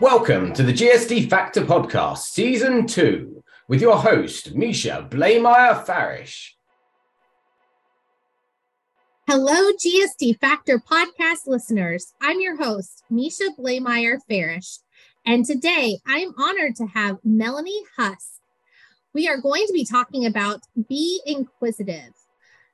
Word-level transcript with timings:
Welcome 0.00 0.54
to 0.54 0.62
the 0.62 0.72
GSD 0.72 1.28
Factor 1.28 1.60
Podcast, 1.60 2.20
Season 2.20 2.86
2, 2.86 3.44
with 3.68 3.82
your 3.82 3.98
host, 3.98 4.54
Misha 4.54 5.06
Blameyer 5.10 5.84
Farish. 5.84 6.56
Hello, 9.28 9.72
GSD 9.72 10.40
Factor 10.40 10.78
Podcast 10.78 11.46
listeners. 11.46 12.14
I'm 12.22 12.40
your 12.40 12.56
host, 12.56 13.04
Misha 13.10 13.50
Blameyer 13.58 14.16
Farish, 14.26 14.78
and 15.26 15.44
today 15.44 15.98
I'm 16.06 16.32
honored 16.38 16.76
to 16.76 16.86
have 16.86 17.18
Melanie 17.22 17.82
Husk. 17.98 18.40
We 19.12 19.28
are 19.28 19.36
going 19.36 19.66
to 19.66 19.72
be 19.74 19.84
talking 19.84 20.24
about 20.24 20.62
be 20.88 21.20
inquisitive. 21.26 22.14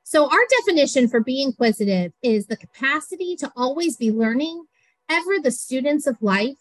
So, 0.04 0.30
our 0.30 0.46
definition 0.60 1.08
for 1.08 1.18
be 1.18 1.42
inquisitive 1.42 2.12
is 2.22 2.46
the 2.46 2.56
capacity 2.56 3.34
to 3.40 3.50
always 3.56 3.96
be 3.96 4.12
learning, 4.12 4.66
ever 5.08 5.40
the 5.42 5.50
students 5.50 6.06
of 6.06 6.18
life 6.20 6.58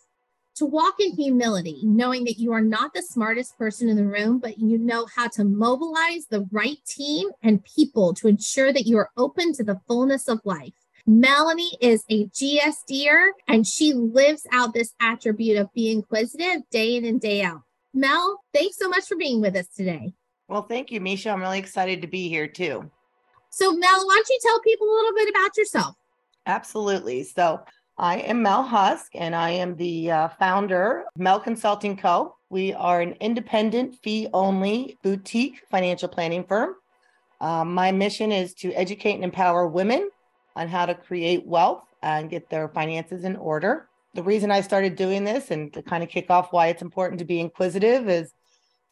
to 0.55 0.65
walk 0.65 0.95
in 0.99 1.11
humility, 1.11 1.81
knowing 1.83 2.23
that 2.23 2.39
you 2.39 2.53
are 2.53 2.61
not 2.61 2.93
the 2.93 3.01
smartest 3.01 3.57
person 3.57 3.89
in 3.89 3.97
the 3.97 4.05
room, 4.05 4.39
but 4.39 4.57
you 4.57 4.77
know 4.77 5.05
how 5.13 5.27
to 5.27 5.43
mobilize 5.43 6.27
the 6.29 6.47
right 6.51 6.77
team 6.87 7.29
and 7.43 7.63
people 7.63 8.13
to 8.13 8.27
ensure 8.27 8.71
that 8.71 8.85
you 8.85 8.97
are 8.97 9.09
open 9.17 9.53
to 9.53 9.63
the 9.63 9.79
fullness 9.87 10.27
of 10.29 10.39
life. 10.45 10.73
Melanie 11.05 11.77
is 11.81 12.03
a 12.09 12.27
GSDer 12.27 13.29
and 13.47 13.67
she 13.67 13.93
lives 13.93 14.47
out 14.51 14.73
this 14.73 14.93
attribute 14.99 15.57
of 15.57 15.71
being 15.73 15.97
inquisitive 15.97 16.63
day 16.71 16.95
in 16.95 17.05
and 17.05 17.21
day 17.21 17.43
out. 17.43 17.61
Mel, 17.93 18.41
thanks 18.53 18.77
so 18.77 18.89
much 18.89 19.05
for 19.05 19.15
being 19.15 19.41
with 19.41 19.55
us 19.55 19.67
today. 19.67 20.13
Well, 20.47 20.63
thank 20.63 20.91
you, 20.91 21.01
Misha. 21.01 21.29
I'm 21.29 21.41
really 21.41 21.59
excited 21.59 22.01
to 22.01 22.07
be 22.07 22.29
here 22.29 22.47
too. 22.47 22.89
So, 23.51 23.71
Mel, 23.71 24.05
why 24.05 24.15
don't 24.15 24.29
you 24.29 24.39
tell 24.41 24.59
people 24.61 24.87
a 24.87 24.93
little 24.93 25.13
bit 25.13 25.29
about 25.29 25.57
yourself? 25.57 25.95
Absolutely. 26.45 27.23
So, 27.23 27.61
I 27.97 28.17
am 28.17 28.41
Mel 28.41 28.63
Husk, 28.63 29.11
and 29.15 29.33
I 29.33 29.51
am 29.51 29.77
the 29.77 30.11
uh, 30.11 30.27
founder 30.37 31.03
of 31.03 31.17
Mel 31.17 31.39
Consulting 31.39 31.95
Co. 31.95 32.35
We 32.49 32.73
are 32.73 32.99
an 32.99 33.13
independent, 33.21 33.95
fee 34.03 34.27
only 34.33 34.97
boutique 35.01 35.61
financial 35.71 36.09
planning 36.09 36.43
firm. 36.43 36.75
Um, 37.39 37.73
my 37.73 37.93
mission 37.93 38.33
is 38.33 38.53
to 38.55 38.73
educate 38.73 39.13
and 39.13 39.23
empower 39.23 39.65
women 39.67 40.09
on 40.57 40.67
how 40.67 40.85
to 40.85 40.93
create 40.93 41.47
wealth 41.47 41.83
and 42.03 42.29
get 42.29 42.49
their 42.49 42.67
finances 42.67 43.23
in 43.23 43.37
order. 43.37 43.87
The 44.13 44.23
reason 44.23 44.51
I 44.51 44.59
started 44.59 44.97
doing 44.97 45.23
this 45.23 45.49
and 45.49 45.71
to 45.71 45.81
kind 45.81 46.03
of 46.03 46.09
kick 46.09 46.29
off 46.29 46.51
why 46.51 46.67
it's 46.67 46.81
important 46.81 47.19
to 47.19 47.25
be 47.25 47.39
inquisitive 47.39 48.09
is 48.09 48.33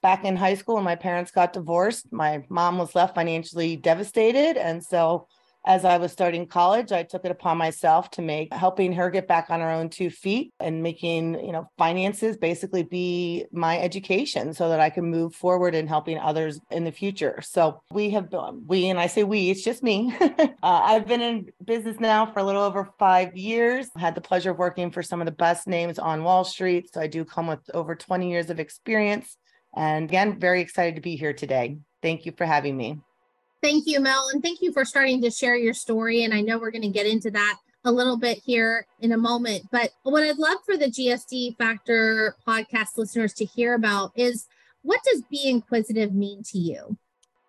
back 0.01 0.23
in 0.23 0.37
high 0.37 0.55
school 0.55 0.75
when 0.75 0.85
my 0.85 0.95
parents 0.95 1.29
got 1.29 1.51
divorced, 1.51 2.13
my 2.13 2.45
mom 2.47 2.77
was 2.77 2.95
left 2.95 3.15
financially 3.15 3.75
devastated. 3.75 4.55
And 4.55 4.81
so 4.81 5.27
as 5.65 5.85
I 5.85 5.97
was 5.97 6.11
starting 6.11 6.45
college, 6.45 6.91
I 6.91 7.03
took 7.03 7.23
it 7.23 7.31
upon 7.31 7.57
myself 7.57 8.11
to 8.11 8.21
make 8.21 8.53
helping 8.53 8.91
her 8.93 9.09
get 9.09 9.27
back 9.27 9.49
on 9.49 9.61
her 9.61 9.69
own 9.69 9.89
two 9.89 10.09
feet 10.09 10.53
and 10.59 10.83
making, 10.83 11.43
you 11.45 11.53
know, 11.53 11.69
finances 11.77 12.35
basically 12.35 12.83
be 12.83 13.45
my 13.51 13.79
education 13.79 14.53
so 14.53 14.69
that 14.69 14.81
I 14.81 14.89
can 14.89 15.05
move 15.05 15.33
forward 15.33 15.73
in 15.73 15.87
helping 15.87 16.17
others 16.17 16.59
in 16.69 16.83
the 16.83 16.91
future. 16.91 17.39
So 17.41 17.81
we 17.91 18.09
have 18.09 18.29
been, 18.29 18.65
we, 18.67 18.89
and 18.89 18.99
I 18.99 19.07
say 19.07 19.23
we, 19.23 19.51
it's 19.51 19.63
just 19.63 19.83
me. 19.83 20.13
uh, 20.21 20.45
I've 20.63 21.07
been 21.07 21.21
in 21.21 21.49
business 21.63 21.99
now 21.99 22.25
for 22.25 22.39
a 22.39 22.43
little 22.43 22.63
over 22.63 22.89
five 22.99 23.37
years. 23.37 23.87
I 23.95 24.01
had 24.01 24.15
the 24.15 24.21
pleasure 24.21 24.51
of 24.51 24.57
working 24.57 24.91
for 24.91 25.01
some 25.01 25.21
of 25.21 25.25
the 25.25 25.31
best 25.31 25.67
names 25.67 25.97
on 25.97 26.23
Wall 26.23 26.43
Street. 26.43 26.93
So 26.93 26.99
I 26.99 27.07
do 27.07 27.23
come 27.23 27.47
with 27.47 27.61
over 27.73 27.95
20 27.95 28.29
years 28.29 28.49
of 28.49 28.59
experience. 28.59 29.37
And 29.75 30.05
again, 30.05 30.39
very 30.39 30.61
excited 30.61 30.95
to 30.95 31.01
be 31.01 31.15
here 31.15 31.33
today. 31.33 31.77
Thank 32.01 32.25
you 32.25 32.33
for 32.37 32.45
having 32.45 32.75
me. 32.75 32.99
Thank 33.63 33.87
you, 33.87 34.01
Mel. 34.01 34.27
And 34.33 34.43
thank 34.43 34.61
you 34.61 34.73
for 34.73 34.83
starting 34.83 35.21
to 35.21 35.31
share 35.31 35.55
your 35.55 35.73
story. 35.73 36.25
And 36.25 36.33
I 36.33 36.41
know 36.41 36.57
we're 36.57 36.69
going 36.69 36.81
to 36.81 36.89
get 36.89 37.05
into 37.05 37.31
that 37.31 37.59
a 37.85 37.91
little 37.91 38.17
bit 38.17 38.39
here 38.39 38.85
in 38.99 39.13
a 39.13 39.17
moment. 39.17 39.69
But 39.71 39.91
what 40.03 40.21
I'd 40.21 40.37
love 40.37 40.57
for 40.65 40.75
the 40.75 40.87
GSD 40.87 41.57
Factor 41.57 42.35
podcast 42.45 42.97
listeners 42.97 43.33
to 43.35 43.45
hear 43.45 43.75
about 43.75 44.11
is 44.17 44.47
what 44.81 44.99
does 45.05 45.21
be 45.31 45.49
inquisitive 45.49 46.13
mean 46.13 46.43
to 46.51 46.57
you? 46.57 46.97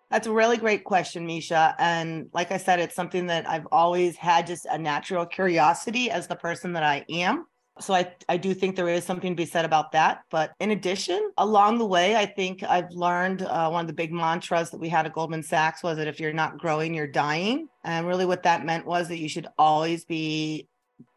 That's 0.09 0.27
a 0.27 0.31
really 0.31 0.55
great 0.55 0.85
question, 0.85 1.27
Misha. 1.27 1.75
And 1.79 2.29
like 2.31 2.53
I 2.53 2.57
said, 2.57 2.79
it's 2.79 2.95
something 2.95 3.27
that 3.27 3.45
I've 3.49 3.67
always 3.73 4.15
had 4.15 4.47
just 4.47 4.65
a 4.67 4.77
natural 4.77 5.25
curiosity 5.25 6.09
as 6.09 6.27
the 6.27 6.37
person 6.37 6.71
that 6.73 6.83
I 6.83 7.03
am. 7.09 7.45
So 7.79 7.93
I, 7.93 8.13
I 8.29 8.37
do 8.37 8.53
think 8.53 8.75
there 8.75 8.87
is 8.87 9.03
something 9.03 9.33
to 9.33 9.35
be 9.35 9.45
said 9.45 9.65
about 9.65 9.91
that. 9.91 10.23
But 10.29 10.53
in 10.59 10.71
addition, 10.71 11.31
along 11.37 11.77
the 11.77 11.85
way, 11.85 12.15
I 12.15 12.25
think 12.25 12.63
I've 12.63 12.91
learned 12.91 13.41
uh, 13.41 13.69
one 13.69 13.81
of 13.81 13.87
the 13.87 13.93
big 13.93 14.13
mantras 14.13 14.69
that 14.69 14.79
we 14.79 14.87
had 14.87 15.05
at 15.05 15.13
Goldman 15.13 15.43
Sachs 15.43 15.83
was 15.83 15.97
that 15.97 16.07
if 16.07 16.19
you're 16.19 16.33
not 16.33 16.57
growing, 16.57 16.93
you're 16.93 17.07
dying. 17.07 17.67
And 17.83 18.07
really 18.07 18.25
what 18.25 18.43
that 18.43 18.65
meant 18.65 18.85
was 18.85 19.09
that 19.09 19.17
you 19.17 19.27
should 19.27 19.47
always 19.57 20.05
be 20.05 20.67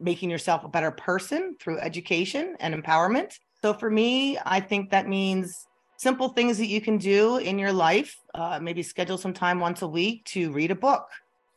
making 0.01 0.31
yourself 0.31 0.65
a 0.65 0.69
better 0.69 0.91
person 0.91 1.57
through 1.61 1.79
education 1.79 2.57
and 2.59 2.75
empowerment. 2.75 3.39
So 3.63 3.75
for 3.75 3.91
me, 3.91 4.39
I 4.45 4.61
think 4.61 4.91
that 4.91 5.09
means 5.09 5.67
simple 5.97 6.31
things 6.31 6.59
that 6.59 6.67
you 6.67 6.81
can 6.81 6.99
do 6.99 7.39
in 7.39 7.59
your 7.59 7.73
life. 7.73 8.17
Uh, 8.35 8.59
maybe 8.61 8.83
schedule 8.83 9.19
some 9.19 9.33
time 9.33 9.61
once 9.61 9.83
a 9.83 9.89
week 9.89 10.25
to 10.27 10.51
read 10.53 10.71
a 10.71 10.77
book, 10.77 11.09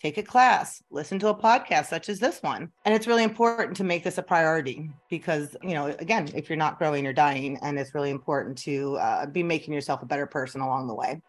take 0.02 0.18
a 0.18 0.24
class, 0.24 0.82
listen 0.90 1.20
to 1.20 1.28
a 1.28 1.36
podcast 1.36 1.86
such 1.86 2.10
as 2.10 2.20
this 2.20 2.42
one. 2.42 2.72
And 2.86 2.96
it's 2.96 3.08
really 3.08 3.24
important 3.24 3.78
to 3.78 3.84
make 3.84 4.04
this 4.04 4.18
a 4.18 4.24
priority 4.24 4.90
because, 5.10 5.56
you 5.62 5.74
know, 5.74 5.88
again, 6.00 6.28
if 6.34 6.50
you're 6.50 6.58
not 6.58 6.80
growing, 6.80 7.04
you're 7.04 7.14
dying. 7.14 7.60
And 7.62 7.78
it's 7.78 7.94
really 7.94 8.10
important 8.10 8.58
to 8.60 8.98
uh, 8.98 9.26
be 9.28 9.44
making 9.44 9.74
yourself 9.74 10.02
a 10.02 10.08
better 10.08 10.26
person 10.26 10.62
along 10.62 10.88
the 10.88 10.96
way. 10.96 11.22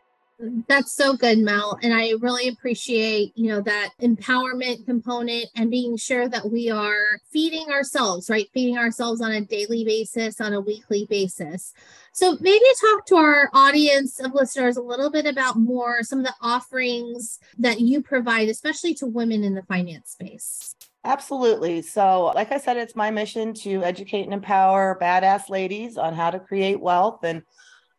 That's 0.67 0.93
so 0.93 1.17
good, 1.17 1.39
Mel. 1.39 1.79
And 1.83 1.95
I 1.95 2.15
really 2.21 2.49
appreciate, 2.49 3.33
you 3.37 3.49
know, 3.49 3.61
that 3.61 3.91
empowerment 4.01 4.85
component 4.87 5.47
and 5.55 5.71
being 5.71 5.97
sure 5.97 6.29
that 6.29 6.51
we 6.51 6.69
are 6.69 7.21
feeding 7.31 7.71
ourselves, 7.71 8.29
right? 8.29 8.49
Feeding 8.53 8.77
ourselves 8.77 9.21
on 9.21 9.31
a 9.31 9.41
daily 9.41 9.85
basis, 9.85 10.41
on 10.41 10.53
a 10.53 10.61
weekly 10.61 11.07
basis. 11.09 11.73
So 12.13 12.37
maybe 12.41 12.65
talk 12.81 13.07
to 13.07 13.17
our 13.17 13.51
audience 13.53 14.19
of 14.19 14.35
listeners 14.35 14.77
a 14.77 14.83
little 14.83 15.11
bit 15.11 15.27
about 15.27 15.57
more 15.57 16.03
some 16.03 16.21
of 16.21 16.25
the 16.25 16.35
offerings 16.41 17.39
that 17.59 17.81
you 17.81 18.03
provide, 18.03 18.49
especially 18.49 18.95
to 18.95 19.07
women 19.07 19.45
in 19.45 19.55
the 19.55 19.63
finance 19.63 20.11
space. 20.11 20.75
Absolutely. 21.05 21.83
So, 21.83 22.33
like 22.35 22.53
I 22.53 22.59
said, 22.59 22.77
it's 22.77 22.97
my 22.97 23.11
mission 23.11 23.55
to 23.55 23.83
educate 23.85 24.23
and 24.25 24.33
empower 24.35 24.99
badass 25.01 25.49
ladies 25.51 25.97
on 25.97 26.15
how 26.15 26.31
to 26.31 26.39
create 26.39 26.81
wealth. 26.81 27.25
And 27.25 27.43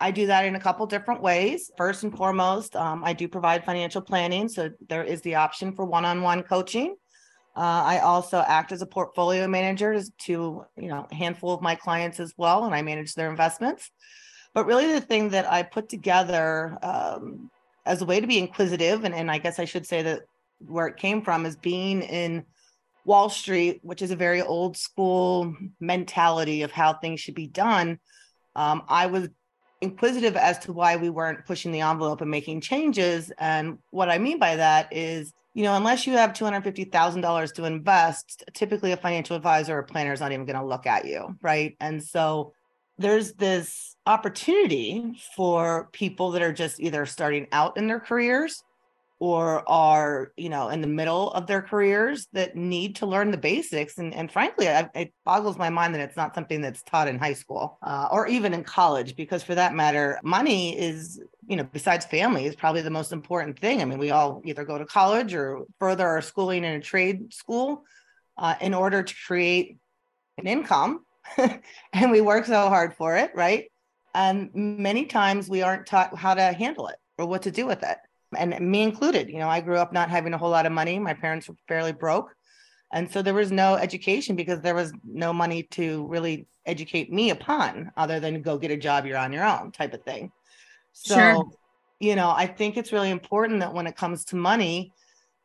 I 0.03 0.11
do 0.11 0.27
that 0.27 0.45
in 0.45 0.55
a 0.55 0.59
couple 0.59 0.85
different 0.85 1.21
ways. 1.21 1.71
First 1.77 2.03
and 2.03 2.15
foremost, 2.15 2.75
um, 2.75 3.05
I 3.05 3.13
do 3.13 3.25
provide 3.29 3.63
financial 3.63 4.01
planning. 4.01 4.49
So 4.49 4.69
there 4.89 5.05
is 5.13 5.21
the 5.21 5.35
option 5.35 5.73
for 5.73 5.85
one-on-one 5.85 6.43
coaching. 6.43 6.95
Uh, 7.55 7.81
I 7.93 7.99
also 7.99 8.39
act 8.45 8.73
as 8.73 8.81
a 8.81 8.85
portfolio 8.85 9.47
manager 9.47 9.97
to, 10.25 10.65
you 10.75 10.89
know, 10.89 11.07
a 11.09 11.15
handful 11.15 11.53
of 11.53 11.61
my 11.61 11.75
clients 11.75 12.19
as 12.19 12.33
well, 12.35 12.65
and 12.65 12.75
I 12.75 12.81
manage 12.81 13.13
their 13.13 13.29
investments. 13.29 13.91
But 14.53 14.65
really, 14.65 14.91
the 14.91 14.99
thing 14.99 15.29
that 15.29 15.49
I 15.49 15.63
put 15.63 15.87
together 15.87 16.77
um, 16.83 17.49
as 17.85 18.01
a 18.01 18.05
way 18.05 18.19
to 18.19 18.27
be 18.27 18.39
inquisitive, 18.39 19.05
and, 19.05 19.15
and 19.15 19.31
I 19.31 19.37
guess 19.37 19.57
I 19.57 19.65
should 19.65 19.85
say 19.85 20.01
that 20.01 20.23
where 20.59 20.87
it 20.87 20.97
came 20.97 21.21
from 21.21 21.45
is 21.45 21.55
being 21.55 22.01
in 22.01 22.43
Wall 23.05 23.29
Street, 23.29 23.79
which 23.83 24.01
is 24.01 24.11
a 24.11 24.17
very 24.17 24.41
old 24.41 24.75
school 24.75 25.55
mentality 25.79 26.63
of 26.63 26.71
how 26.71 26.91
things 26.93 27.21
should 27.21 27.35
be 27.35 27.47
done. 27.47 27.99
Um, 28.55 28.83
I 28.89 29.05
was 29.07 29.29
inquisitive 29.83 30.35
as 30.35 30.57
to 30.59 30.73
why 30.73 30.95
we 30.95 31.09
weren't 31.09 31.45
pushing 31.45 31.71
the 31.71 31.81
envelope 31.81 32.21
and 32.21 32.31
making 32.31 32.61
changes. 32.61 33.31
And 33.38 33.77
what 33.91 34.09
I 34.09 34.17
mean 34.17 34.39
by 34.39 34.55
that 34.55 34.88
is, 34.91 35.33
you 35.53 35.63
know, 35.63 35.75
unless 35.75 36.07
you 36.07 36.13
have 36.13 36.33
$250,000 36.33 37.53
to 37.53 37.66
invest, 37.66 38.44
typically 38.53 38.91
a 38.91 38.97
financial 38.97 39.35
advisor 39.35 39.77
or 39.77 39.83
planner 39.83 40.13
is 40.13 40.19
not 40.19 40.31
even 40.31 40.45
going 40.45 40.59
to 40.59 40.66
look 40.66 40.88
at 40.88 41.05
you. 41.05 41.38
Right. 41.41 41.75
And 41.79 42.03
so 42.03 42.53
there's 42.97 43.33
this 43.33 43.95
opportunity 44.05 45.19
for 45.35 45.89
people 45.91 46.31
that 46.31 46.41
are 46.41 46.53
just 46.53 46.80
either 46.80 47.06
starting 47.06 47.47
out 47.51 47.77
in 47.77 47.88
their 47.88 48.00
careers 48.00 48.63
or 49.23 49.63
are 49.69 50.33
you 50.35 50.49
know 50.49 50.67
in 50.67 50.81
the 50.81 50.87
middle 50.87 51.31
of 51.31 51.47
their 51.47 51.61
careers 51.61 52.27
that 52.33 52.57
need 52.57 52.97
to 52.97 53.05
learn 53.05 53.31
the 53.31 53.37
basics. 53.37 53.97
And, 53.97 54.13
and 54.13 54.29
frankly 54.29 54.67
I, 54.67 54.89
it 54.93 55.13
boggles 55.23 55.57
my 55.57 55.69
mind 55.69 55.95
that 55.95 56.01
it's 56.01 56.17
not 56.17 56.35
something 56.35 56.59
that's 56.59 56.83
taught 56.83 57.07
in 57.07 57.17
high 57.17 57.31
school 57.31 57.77
uh, 57.83 58.09
or 58.11 58.27
even 58.27 58.53
in 58.53 58.65
college 58.65 59.15
because 59.15 59.41
for 59.41 59.55
that 59.55 59.73
matter 59.73 60.19
money 60.25 60.77
is 60.77 61.21
you 61.47 61.55
know 61.55 61.63
besides 61.63 62.05
family 62.05 62.43
is 62.43 62.53
probably 62.53 62.81
the 62.81 62.89
most 62.89 63.13
important 63.13 63.57
thing. 63.57 63.81
I 63.81 63.85
mean 63.85 63.97
we 63.97 64.11
all 64.11 64.41
either 64.43 64.65
go 64.65 64.77
to 64.77 64.85
college 64.85 65.33
or 65.33 65.61
further 65.79 66.05
our 66.05 66.21
schooling 66.21 66.65
in 66.65 66.73
a 66.73 66.81
trade 66.81 67.33
school 67.33 67.85
uh, 68.37 68.55
in 68.59 68.73
order 68.73 69.03
to 69.03 69.15
create 69.25 69.77
an 70.37 70.47
income 70.47 71.05
and 71.93 72.11
we 72.11 72.19
work 72.19 72.45
so 72.45 72.67
hard 72.67 72.93
for 72.93 73.15
it 73.15 73.31
right? 73.35 73.71
And 74.13 74.49
many 74.53 75.05
times 75.05 75.47
we 75.47 75.61
aren't 75.61 75.85
taught 75.85 76.13
how 76.13 76.33
to 76.33 76.51
handle 76.51 76.89
it 76.89 76.97
or 77.17 77.25
what 77.25 77.43
to 77.43 77.51
do 77.51 77.65
with 77.65 77.83
it 77.83 77.97
and 78.38 78.59
me 78.59 78.81
included. 78.81 79.30
You 79.30 79.39
know, 79.39 79.50
I 79.50 79.62
grew 79.62 79.77
up 79.77 79.94
not 79.94 80.09
having 80.09 80.33
a 80.33 80.38
whole 80.38 80.50
lot 80.50 80.65
of 80.65 80.71
money. 80.71 81.00
My 81.00 81.13
parents 81.13 81.47
were 81.47 81.56
fairly 81.68 81.91
broke. 81.91 82.35
And 82.91 83.12
so 83.12 83.21
there 83.21 83.33
was 83.33 83.51
no 83.51 83.75
education 83.75 84.35
because 84.35 84.62
there 84.62 84.75
was 84.75 84.94
no 85.03 85.33
money 85.33 85.63
to 85.71 86.06
really 86.07 86.47
educate 86.65 87.12
me 87.12 87.31
upon 87.31 87.91
other 87.97 88.19
than 88.19 88.41
go 88.41 88.57
get 88.57 88.71
a 88.71 88.77
job, 88.77 89.06
you're 89.06 89.18
on 89.18 89.33
your 89.33 89.45
own 89.45 89.71
type 89.71 89.94
of 89.94 90.03
thing. 90.03 90.31
So, 90.91 91.15
sure. 91.15 91.44
you 92.00 92.15
know, 92.15 92.30
I 92.30 92.45
think 92.45 92.77
it's 92.77 92.91
really 92.91 93.09
important 93.09 93.62
that 93.62 93.74
when 93.74 93.88
it 93.88 93.95
comes 93.95 94.25
to 94.25 94.35
money, 94.35 94.94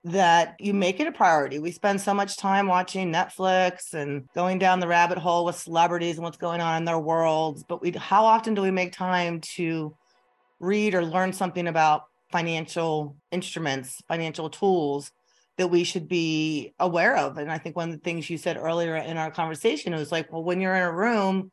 that 0.05 0.57
you 0.61 0.73
make 0.75 1.01
it 1.01 1.07
a 1.07 1.13
priority. 1.13 1.59
We 1.59 1.73
spend 1.73 2.01
so 2.01 2.15
much 2.15 2.37
time 2.37 2.67
watching 2.67 3.13
Netflix 3.13 3.95
and 3.95 4.29
going 4.35 4.59
down 4.59 4.81
the 4.81 4.87
rabbit 4.87 5.19
hole 5.19 5.45
with 5.45 5.57
celebrities 5.57 6.17
and 6.17 6.25
what's 6.25 6.37
going 6.37 6.61
on 6.61 6.77
in 6.77 6.85
their 6.85 6.99
worlds, 6.99 7.65
but 7.67 7.83
we 7.83 7.91
how 7.93 8.25
often 8.25 8.55
do 8.55 8.63
we 8.63 8.71
make 8.71 8.93
time 8.93 9.41
to 9.41 9.97
read 10.61 10.95
or 10.95 11.05
learn 11.05 11.33
something 11.33 11.67
about 11.67 12.05
financial 12.31 13.17
instruments, 13.31 14.03
financial 14.09 14.51
tools 14.51 15.13
that 15.57 15.69
we 15.69 15.85
should 15.85 16.09
be 16.09 16.75
aware 16.79 17.17
of? 17.17 17.39
And 17.39 17.51
I 17.51 17.59
think 17.59 17.77
one 17.77 17.91
of 17.91 17.95
the 17.95 18.03
things 18.03 18.29
you 18.29 18.39
said 18.39 18.57
earlier 18.57 18.97
in 18.97 19.17
our 19.17 19.31
conversation 19.31 19.95
was 19.95 20.13
like, 20.13 20.33
well, 20.33 20.45
when 20.45 20.61
you're 20.61 20.75
in 20.75 20.83
a 20.83 20.93
room, 20.93 21.51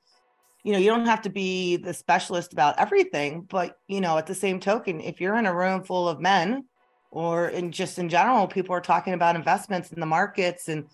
you 0.63 0.71
know, 0.71 0.79
you 0.79 0.89
don't 0.89 1.05
have 1.05 1.21
to 1.21 1.29
be 1.29 1.77
the 1.77 1.93
specialist 1.93 2.51
about 2.51 2.79
everything, 2.79 3.41
but 3.41 3.77
you 3.87 4.01
know, 4.01 4.17
at 4.17 4.25
the 4.25 4.33
same 4.33 4.59
token, 4.59 4.99
if 4.99 5.21
you're 5.21 5.37
in 5.37 5.45
a 5.45 5.55
room 5.55 5.83
full 5.83 6.09
of 6.09 6.19
men 6.19 6.65
or 7.11 7.49
in 7.49 7.71
just 7.71 7.99
in 7.99 8.09
general, 8.09 8.47
people 8.47 8.75
are 8.75 8.81
talking 8.81 9.13
about 9.13 9.35
investments 9.35 9.91
in 9.91 9.99
the 9.99 10.07
markets 10.07 10.67
and 10.67 10.85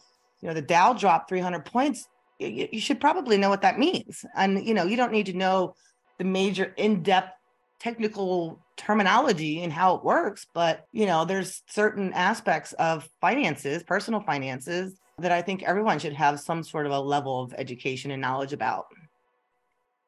you 0.42 0.48
know 0.48 0.54
the 0.54 0.62
Dow 0.62 0.92
dropped 0.92 1.30
300 1.30 1.64
points. 1.64 2.08
You, 2.38 2.68
you 2.72 2.82
should 2.82 3.00
probably 3.00 3.38
know 3.38 3.50
what 3.50 3.62
that 3.62 3.80
means, 3.80 4.26
and 4.36 4.66
you 4.66 4.74
know 4.74 4.84
you 4.84 4.98
don't 4.98 5.14
need 5.14 5.28
to 5.28 5.34
know 5.34 5.76
the 6.18 6.26
major 6.26 6.74
in-depth 6.76 7.32
technical 7.80 8.60
terminology 8.82 9.64
and 9.64 9.72
how 9.72 9.96
it 9.96 10.04
works, 10.04 10.46
but 10.54 10.88
you 10.92 11.06
know 11.06 11.26
there's 11.26 11.62
certain 11.68 12.12
aspects 12.14 12.74
of 12.74 13.08
finances, 13.22 13.84
personal 13.84 14.22
finances, 14.22 15.00
that 15.20 15.32
I 15.32 15.42
think 15.42 15.64
everyone 15.64 16.00
should 16.00 16.14
have 16.14 16.40
some 16.40 16.64
sort 16.64 16.86
of 16.86 16.92
a 16.92 17.00
level 17.00 17.44
of 17.44 17.54
education 17.58 18.12
and 18.12 18.22
knowledge 18.22 18.54
about. 18.54 18.88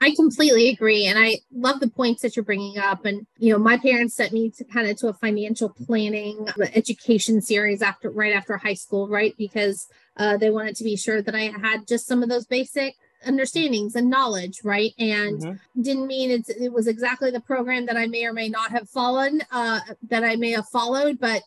I 0.02 0.14
completely 0.16 0.68
agree. 0.68 1.06
And 1.06 1.18
I 1.18 1.38
love 1.54 1.80
the 1.80 1.90
points 1.90 2.22
that 2.24 2.36
you're 2.36 2.44
bringing 2.44 2.78
up. 2.78 3.06
And, 3.06 3.26
you 3.38 3.54
know, 3.54 3.58
my 3.58 3.78
parents 3.78 4.16
sent 4.16 4.34
me 4.34 4.50
to 4.58 4.66
kind 4.66 4.90
of 4.90 4.98
to 4.98 5.08
a 5.08 5.14
financial 5.14 5.70
planning 5.70 6.46
education 6.74 7.42
series 7.42 7.82
after, 7.82 8.10
right 8.10 8.34
after 8.34 8.58
high 8.58 8.74
school, 8.74 9.08
right? 9.08 9.34
Because 9.38 9.88
uh, 10.18 10.36
they 10.36 10.50
wanted 10.50 10.76
to 10.76 10.84
be 10.84 10.98
sure 10.98 11.22
that 11.22 11.34
I 11.34 11.54
had 11.62 11.88
just 11.88 12.06
some 12.06 12.22
of 12.22 12.28
those 12.28 12.46
basic 12.46 12.96
understandings 13.26 13.96
and 13.96 14.10
knowledge, 14.10 14.62
right? 14.64 14.94
And 15.00 15.42
mm-hmm. 15.42 15.82
didn't 15.82 16.08
mean 16.08 16.32
it's, 16.32 16.50
it 16.50 16.72
was 16.72 16.88
exactly 16.88 17.32
the 17.32 17.40
program 17.40 17.86
that 17.88 17.98
I 17.98 18.08
may 18.08 18.26
or 18.26 18.34
may 18.34 18.50
not 18.50 18.72
have 18.72 18.90
fallen, 18.90 19.42
uh, 19.52 19.80
that 20.10 20.24
I 20.24 20.36
may 20.36 20.52
have 20.52 20.68
followed, 20.68 21.20
but 21.20 21.44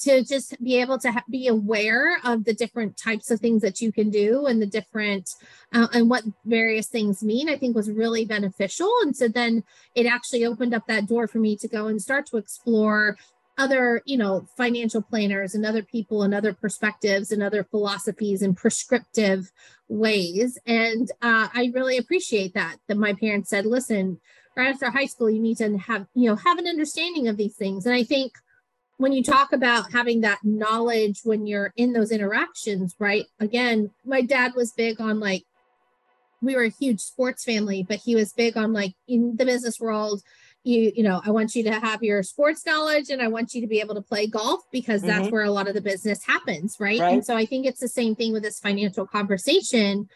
to 0.00 0.24
just 0.24 0.62
be 0.62 0.80
able 0.80 0.98
to 0.98 1.12
ha- 1.12 1.24
be 1.28 1.46
aware 1.46 2.18
of 2.24 2.44
the 2.44 2.54
different 2.54 2.96
types 2.96 3.30
of 3.30 3.38
things 3.38 3.62
that 3.62 3.80
you 3.80 3.92
can 3.92 4.10
do 4.10 4.46
and 4.46 4.60
the 4.60 4.66
different 4.66 5.30
uh, 5.74 5.88
and 5.92 6.08
what 6.08 6.24
various 6.44 6.86
things 6.88 7.22
mean 7.22 7.48
i 7.48 7.56
think 7.56 7.76
was 7.76 7.90
really 7.90 8.24
beneficial 8.24 8.90
and 9.02 9.14
so 9.14 9.28
then 9.28 9.62
it 9.94 10.06
actually 10.06 10.44
opened 10.44 10.74
up 10.74 10.86
that 10.86 11.06
door 11.06 11.28
for 11.28 11.38
me 11.38 11.56
to 11.56 11.68
go 11.68 11.86
and 11.86 12.00
start 12.00 12.26
to 12.26 12.38
explore 12.38 13.16
other 13.60 14.02
you 14.06 14.16
know 14.16 14.46
financial 14.56 15.02
planners 15.02 15.54
and 15.54 15.66
other 15.66 15.82
people 15.82 16.22
and 16.22 16.34
other 16.34 16.52
perspectives 16.52 17.30
and 17.30 17.42
other 17.42 17.62
philosophies 17.64 18.42
and 18.42 18.56
prescriptive 18.56 19.52
ways 19.88 20.58
and 20.66 21.10
uh, 21.22 21.48
i 21.54 21.70
really 21.74 21.98
appreciate 21.98 22.54
that 22.54 22.76
that 22.88 22.96
my 22.96 23.12
parents 23.12 23.50
said 23.50 23.66
listen 23.66 24.18
right 24.56 24.68
after 24.68 24.90
high 24.90 25.06
school 25.06 25.28
you 25.28 25.40
need 25.40 25.58
to 25.58 25.76
have 25.76 26.06
you 26.14 26.28
know 26.28 26.36
have 26.36 26.58
an 26.58 26.66
understanding 26.66 27.28
of 27.28 27.36
these 27.36 27.54
things 27.54 27.84
and 27.86 27.94
i 27.94 28.02
think 28.02 28.32
when 29.00 29.12
you 29.14 29.22
talk 29.22 29.54
about 29.54 29.90
having 29.92 30.20
that 30.20 30.40
knowledge 30.44 31.20
when 31.24 31.46
you're 31.46 31.72
in 31.74 31.94
those 31.94 32.12
interactions, 32.12 32.94
right? 32.98 33.24
Again, 33.40 33.90
my 34.04 34.20
dad 34.20 34.52
was 34.54 34.72
big 34.72 35.00
on 35.00 35.18
like, 35.18 35.44
we 36.42 36.54
were 36.54 36.64
a 36.64 36.68
huge 36.68 37.00
sports 37.00 37.42
family, 37.42 37.82
but 37.82 38.00
he 38.04 38.14
was 38.14 38.34
big 38.34 38.58
on 38.58 38.74
like 38.74 38.92
in 39.08 39.36
the 39.36 39.46
business 39.46 39.80
world, 39.80 40.20
you 40.62 40.92
you 40.94 41.02
know 41.02 41.20
i 41.24 41.30
want 41.30 41.54
you 41.54 41.62
to 41.62 41.72
have 41.72 42.02
your 42.02 42.22
sports 42.22 42.66
knowledge 42.66 43.08
and 43.10 43.22
i 43.22 43.28
want 43.28 43.54
you 43.54 43.60
to 43.60 43.66
be 43.66 43.80
able 43.80 43.94
to 43.94 44.02
play 44.02 44.26
golf 44.26 44.60
because 44.70 45.02
that's 45.02 45.22
mm-hmm. 45.22 45.30
where 45.30 45.44
a 45.44 45.50
lot 45.50 45.68
of 45.68 45.74
the 45.74 45.80
business 45.80 46.24
happens 46.24 46.76
right? 46.78 47.00
right 47.00 47.14
and 47.14 47.24
so 47.24 47.36
i 47.36 47.46
think 47.46 47.66
it's 47.66 47.80
the 47.80 47.88
same 47.88 48.14
thing 48.14 48.32
with 48.32 48.42
this 48.42 48.58
financial 48.60 49.06
conversation 49.06 50.08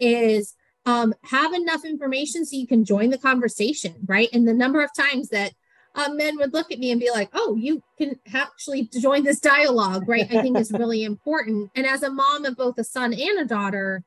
is 0.00 0.54
um, 0.84 1.14
have 1.22 1.52
enough 1.52 1.84
information 1.84 2.44
so 2.44 2.56
you 2.56 2.66
can 2.66 2.84
join 2.84 3.10
the 3.10 3.18
conversation 3.18 3.94
right 4.06 4.28
and 4.32 4.48
the 4.48 4.54
number 4.54 4.82
of 4.82 4.90
times 4.96 5.28
that 5.28 5.52
uh, 5.94 6.08
men 6.10 6.38
would 6.38 6.52
look 6.52 6.72
at 6.72 6.78
me 6.78 6.90
and 6.90 7.00
be 7.00 7.10
like, 7.10 7.28
"Oh, 7.34 7.54
you 7.54 7.82
can 7.98 8.18
actually 8.32 8.88
join 8.98 9.24
this 9.24 9.40
dialogue 9.40 10.08
right? 10.08 10.24
I 10.24 10.40
think 10.40 10.56
is 10.56 10.72
really 10.78 11.04
important. 11.04 11.70
And 11.74 11.86
as 11.86 12.02
a 12.02 12.10
mom 12.10 12.46
of 12.46 12.56
both 12.56 12.78
a 12.78 12.84
son 12.84 13.12
and 13.12 13.38
a 13.38 13.44
daughter, 13.44 14.02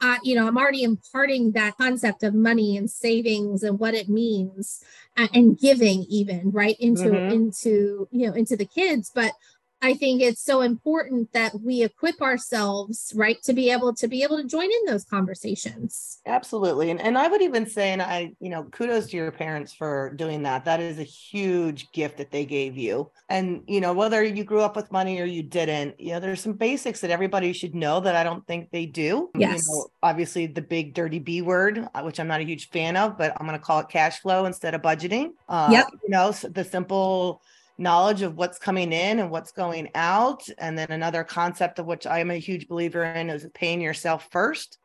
uh, 0.00 0.16
you 0.22 0.34
know, 0.34 0.46
I'm 0.46 0.56
already 0.56 0.82
imparting 0.82 1.52
that 1.52 1.76
concept 1.76 2.22
of 2.22 2.34
money 2.34 2.76
and 2.76 2.90
savings 2.90 3.62
and 3.62 3.78
what 3.78 3.94
it 3.94 4.08
means, 4.08 4.82
uh, 5.16 5.26
and 5.34 5.58
giving 5.58 6.04
even 6.08 6.50
right 6.50 6.76
into 6.78 7.04
mm-hmm. 7.04 7.32
into 7.32 8.08
you 8.10 8.28
know 8.28 8.34
into 8.34 8.56
the 8.56 8.64
kids. 8.64 9.10
But 9.12 9.32
I 9.80 9.94
think 9.94 10.20
it's 10.20 10.42
so 10.42 10.60
important 10.62 11.32
that 11.32 11.52
we 11.60 11.82
equip 11.84 12.20
ourselves, 12.20 13.12
right, 13.14 13.40
to 13.44 13.52
be 13.52 13.70
able 13.70 13.94
to 13.94 14.08
be 14.08 14.24
able 14.24 14.36
to 14.38 14.44
join 14.44 14.64
in 14.64 14.84
those 14.86 15.04
conversations. 15.04 16.20
Absolutely. 16.26 16.90
And, 16.90 17.00
and 17.00 17.16
I 17.16 17.28
would 17.28 17.42
even 17.42 17.64
say, 17.64 17.92
and 17.92 18.02
I, 18.02 18.32
you 18.40 18.50
know, 18.50 18.64
kudos 18.64 19.06
to 19.08 19.16
your 19.16 19.30
parents 19.30 19.72
for 19.72 20.12
doing 20.16 20.42
that. 20.42 20.64
That 20.64 20.80
is 20.80 20.98
a 20.98 21.04
huge 21.04 21.92
gift 21.92 22.18
that 22.18 22.32
they 22.32 22.44
gave 22.44 22.76
you. 22.76 23.10
And, 23.28 23.62
you 23.68 23.80
know, 23.80 23.92
whether 23.92 24.22
you 24.24 24.42
grew 24.42 24.62
up 24.62 24.74
with 24.74 24.90
money 24.90 25.20
or 25.20 25.24
you 25.26 25.44
didn't, 25.44 26.00
you 26.00 26.12
know, 26.12 26.20
there's 26.20 26.40
some 26.40 26.54
basics 26.54 27.00
that 27.02 27.10
everybody 27.10 27.52
should 27.52 27.74
know 27.74 28.00
that 28.00 28.16
I 28.16 28.24
don't 28.24 28.46
think 28.46 28.70
they 28.70 28.86
do. 28.86 29.30
Yes. 29.36 29.64
You 29.68 29.74
know, 29.74 29.86
obviously 30.02 30.46
the 30.46 30.62
big 30.62 30.94
dirty 30.94 31.20
B 31.20 31.40
word, 31.40 31.86
uh, 31.94 32.02
which 32.02 32.18
I'm 32.18 32.28
not 32.28 32.40
a 32.40 32.44
huge 32.44 32.70
fan 32.70 32.96
of, 32.96 33.16
but 33.16 33.32
I'm 33.38 33.46
going 33.46 33.58
to 33.58 33.64
call 33.64 33.78
it 33.80 33.88
cash 33.88 34.20
flow 34.20 34.46
instead 34.46 34.74
of 34.74 34.82
budgeting. 34.82 35.30
Uh, 35.48 35.68
yep. 35.70 35.86
You 36.02 36.10
know, 36.10 36.32
the 36.32 36.64
simple, 36.64 37.42
knowledge 37.78 38.22
of 38.22 38.36
what's 38.36 38.58
coming 38.58 38.92
in 38.92 39.20
and 39.20 39.30
what's 39.30 39.52
going 39.52 39.88
out. 39.94 40.46
And 40.58 40.76
then 40.76 40.90
another 40.90 41.24
concept 41.24 41.78
of 41.78 41.86
which 41.86 42.06
I'm 42.06 42.30
a 42.30 42.36
huge 42.36 42.68
believer 42.68 43.04
in 43.04 43.30
is 43.30 43.46
paying 43.54 43.80
yourself 43.80 44.28
first, 44.30 44.78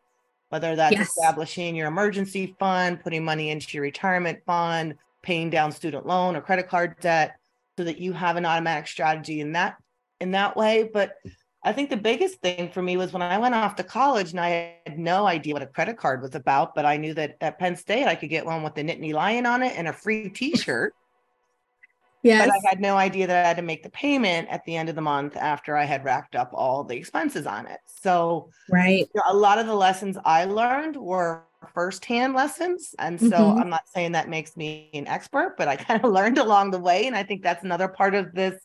whether 0.50 0.76
that's 0.76 0.96
yes. 0.96 1.10
establishing 1.10 1.76
your 1.76 1.88
emergency 1.88 2.56
fund, 2.60 3.02
putting 3.02 3.26
money 3.26 3.50
into 3.50 3.76
your 3.76 3.84
retirement 3.84 4.40
fund, 4.46 4.96
paying 5.24 5.50
down 5.50 5.72
student 5.72 6.06
loan 6.06 6.36
or 6.36 6.42
credit 6.42 6.70
card 6.70 6.96
debt 7.02 7.36
so 7.78 7.84
that 7.84 7.98
you 7.98 8.14
have 8.14 8.38
an 8.38 8.46
automatic 8.46 8.88
strategy 8.88 9.42
in 9.42 9.54
that 9.54 9.78
in 10.20 10.32
that 10.32 10.56
way. 10.56 10.90
But 10.94 11.16
I 11.64 11.74
think 11.74 11.90
the 11.90 11.98
biggest 11.98 12.42
thing 12.42 12.70
for 12.70 12.82
me 12.82 12.98
was 12.98 13.14
when 13.14 13.22
I 13.22 13.38
went 13.38 13.56
off 13.56 13.76
to 13.78 13.84
college 13.84 14.32
and 14.32 14.40
I 14.40 14.76
had 14.86 15.00
no 15.00 15.26
idea 15.26 15.54
what 15.54 15.64
a 15.64 15.68
credit 15.68 15.98
card 15.98 16.22
was 16.22 16.36
about, 16.36 16.76
but 16.76 16.86
I 16.86 16.98
knew 16.98 17.14
that 17.14 17.38
at 17.42 17.58
Penn 17.58 17.76
State 17.76 18.06
I 18.06 18.16
could 18.16 18.30
get 18.30 18.46
one 18.46 18.64
with 18.64 18.76
the 18.76 18.84
Nittany 18.84 19.14
Lion 19.14 19.46
on 19.46 19.64
it 19.64 19.74
and 19.78 19.88
a 19.88 19.94
free 19.94 20.30
t-shirt. 20.30 20.94
Yes. 22.24 22.48
But 22.48 22.56
I 22.56 22.70
had 22.70 22.80
no 22.80 22.96
idea 22.96 23.28
that 23.28 23.46
I 23.46 23.48
had 23.48 23.58
to 23.58 23.64
make 23.64 23.84
the 23.84 23.90
payment 23.90 24.48
at 24.50 24.64
the 24.64 24.78
end 24.78 24.88
of 24.88 24.96
the 24.96 25.02
month 25.02 25.36
after 25.36 25.76
I 25.76 25.84
had 25.84 26.06
racked 26.06 26.36
up 26.36 26.52
all 26.54 26.86
the 26.86 26.96
expenses 26.96 27.46
on 27.46 27.68
it. 27.68 27.80
So, 27.86 28.50
right. 28.72 29.00
You 29.00 29.08
know, 29.16 29.24
a 29.28 29.36
lot 29.36 29.60
of 29.60 29.68
the 29.68 29.76
lessons 29.76 30.18
I 30.24 30.46
learned 30.46 30.96
were 30.96 31.44
firsthand 31.74 32.34
lessons. 32.34 32.96
And 32.98 33.20
so 33.20 33.28
mm-hmm. 33.28 33.60
I'm 33.60 33.70
not 33.70 33.88
saying 33.94 34.14
that 34.14 34.30
makes 34.30 34.56
me 34.56 34.90
an 34.94 35.06
expert, 35.08 35.56
but 35.58 35.68
I 35.68 35.76
kind 35.78 36.04
of 36.04 36.12
learned 36.12 36.38
along 36.38 36.72
the 36.72 36.80
way. 36.80 37.08
And 37.08 37.16
I 37.16 37.24
think 37.24 37.44
that's 37.44 37.64
another 37.64 37.90
part 37.90 38.16
of 38.16 38.34
this, 38.34 38.56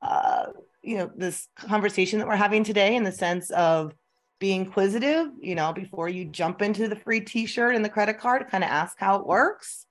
uh, 0.00 0.46
you 0.82 0.96
know, 0.96 1.10
this 1.14 1.48
conversation 1.56 2.18
that 2.18 2.28
we're 2.28 2.36
having 2.36 2.64
today 2.64 2.96
in 2.96 3.04
the 3.04 3.12
sense 3.12 3.50
of 3.50 3.94
being 4.38 4.62
inquisitive, 4.62 5.26
you 5.40 5.54
know, 5.54 5.72
before 5.72 6.08
you 6.08 6.24
jump 6.24 6.62
into 6.62 6.88
the 6.88 6.96
free 6.96 7.20
t 7.20 7.44
shirt 7.44 7.74
and 7.74 7.84
the 7.84 7.88
credit 7.88 8.18
card, 8.18 8.48
kind 8.48 8.64
of 8.64 8.70
ask 8.70 8.96
how 8.98 9.16
it 9.16 9.26
works. 9.26 9.84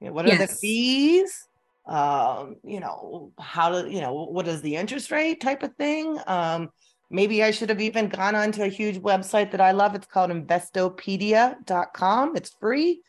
You 0.00 0.08
know, 0.08 0.12
what 0.12 0.26
are 0.26 0.28
yes. 0.28 0.50
the 0.50 0.56
fees? 0.56 1.45
Um, 1.86 2.56
you 2.64 2.80
know, 2.80 3.32
how 3.38 3.68
to, 3.70 3.90
you 3.90 4.00
know, 4.00 4.12
what 4.12 4.48
is 4.48 4.62
the 4.62 4.76
interest 4.76 5.10
rate 5.10 5.40
type 5.40 5.62
of 5.62 5.74
thing. 5.76 6.18
Um, 6.26 6.70
maybe 7.10 7.44
I 7.44 7.52
should 7.52 7.68
have 7.68 7.80
even 7.80 8.08
gone 8.08 8.34
onto 8.34 8.62
a 8.62 8.68
huge 8.68 8.98
website 8.98 9.52
that 9.52 9.60
I 9.60 9.70
love. 9.70 9.94
It's 9.94 10.06
called 10.06 10.30
investopedia.com. 10.30 12.36
It's 12.36 12.54
free. 12.60 13.02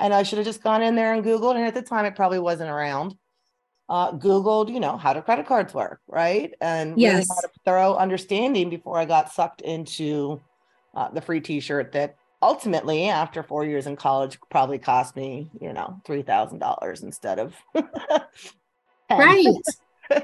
And 0.00 0.12
I 0.12 0.24
should 0.24 0.38
have 0.38 0.46
just 0.46 0.62
gone 0.62 0.82
in 0.82 0.96
there 0.96 1.14
and 1.14 1.24
Googled. 1.24 1.54
And 1.54 1.64
at 1.64 1.74
the 1.74 1.82
time, 1.82 2.04
it 2.04 2.16
probably 2.16 2.40
wasn't 2.40 2.70
around. 2.70 3.14
Uh, 3.88 4.10
Googled, 4.12 4.72
you 4.72 4.80
know, 4.80 4.96
how 4.96 5.12
do 5.12 5.20
credit 5.20 5.46
cards 5.46 5.72
work, 5.72 6.00
right? 6.08 6.52
And 6.60 6.98
yes. 6.98 7.12
really 7.12 7.26
had 7.28 7.44
a 7.44 7.48
thorough 7.64 7.94
understanding 7.94 8.70
before 8.70 8.98
I 8.98 9.04
got 9.04 9.32
sucked 9.32 9.60
into 9.60 10.40
uh, 10.94 11.10
the 11.10 11.20
free 11.20 11.40
T-shirt 11.40 11.92
that 11.92 12.16
ultimately 12.44 13.08
after 13.08 13.42
four 13.42 13.64
years 13.64 13.86
in 13.86 13.96
college 13.96 14.38
probably 14.50 14.78
cost 14.78 15.16
me 15.16 15.50
you 15.60 15.72
know 15.72 16.00
three 16.04 16.22
thousand 16.22 16.58
dollars 16.58 17.02
instead 17.02 17.38
of 17.38 17.54
right 19.10 19.46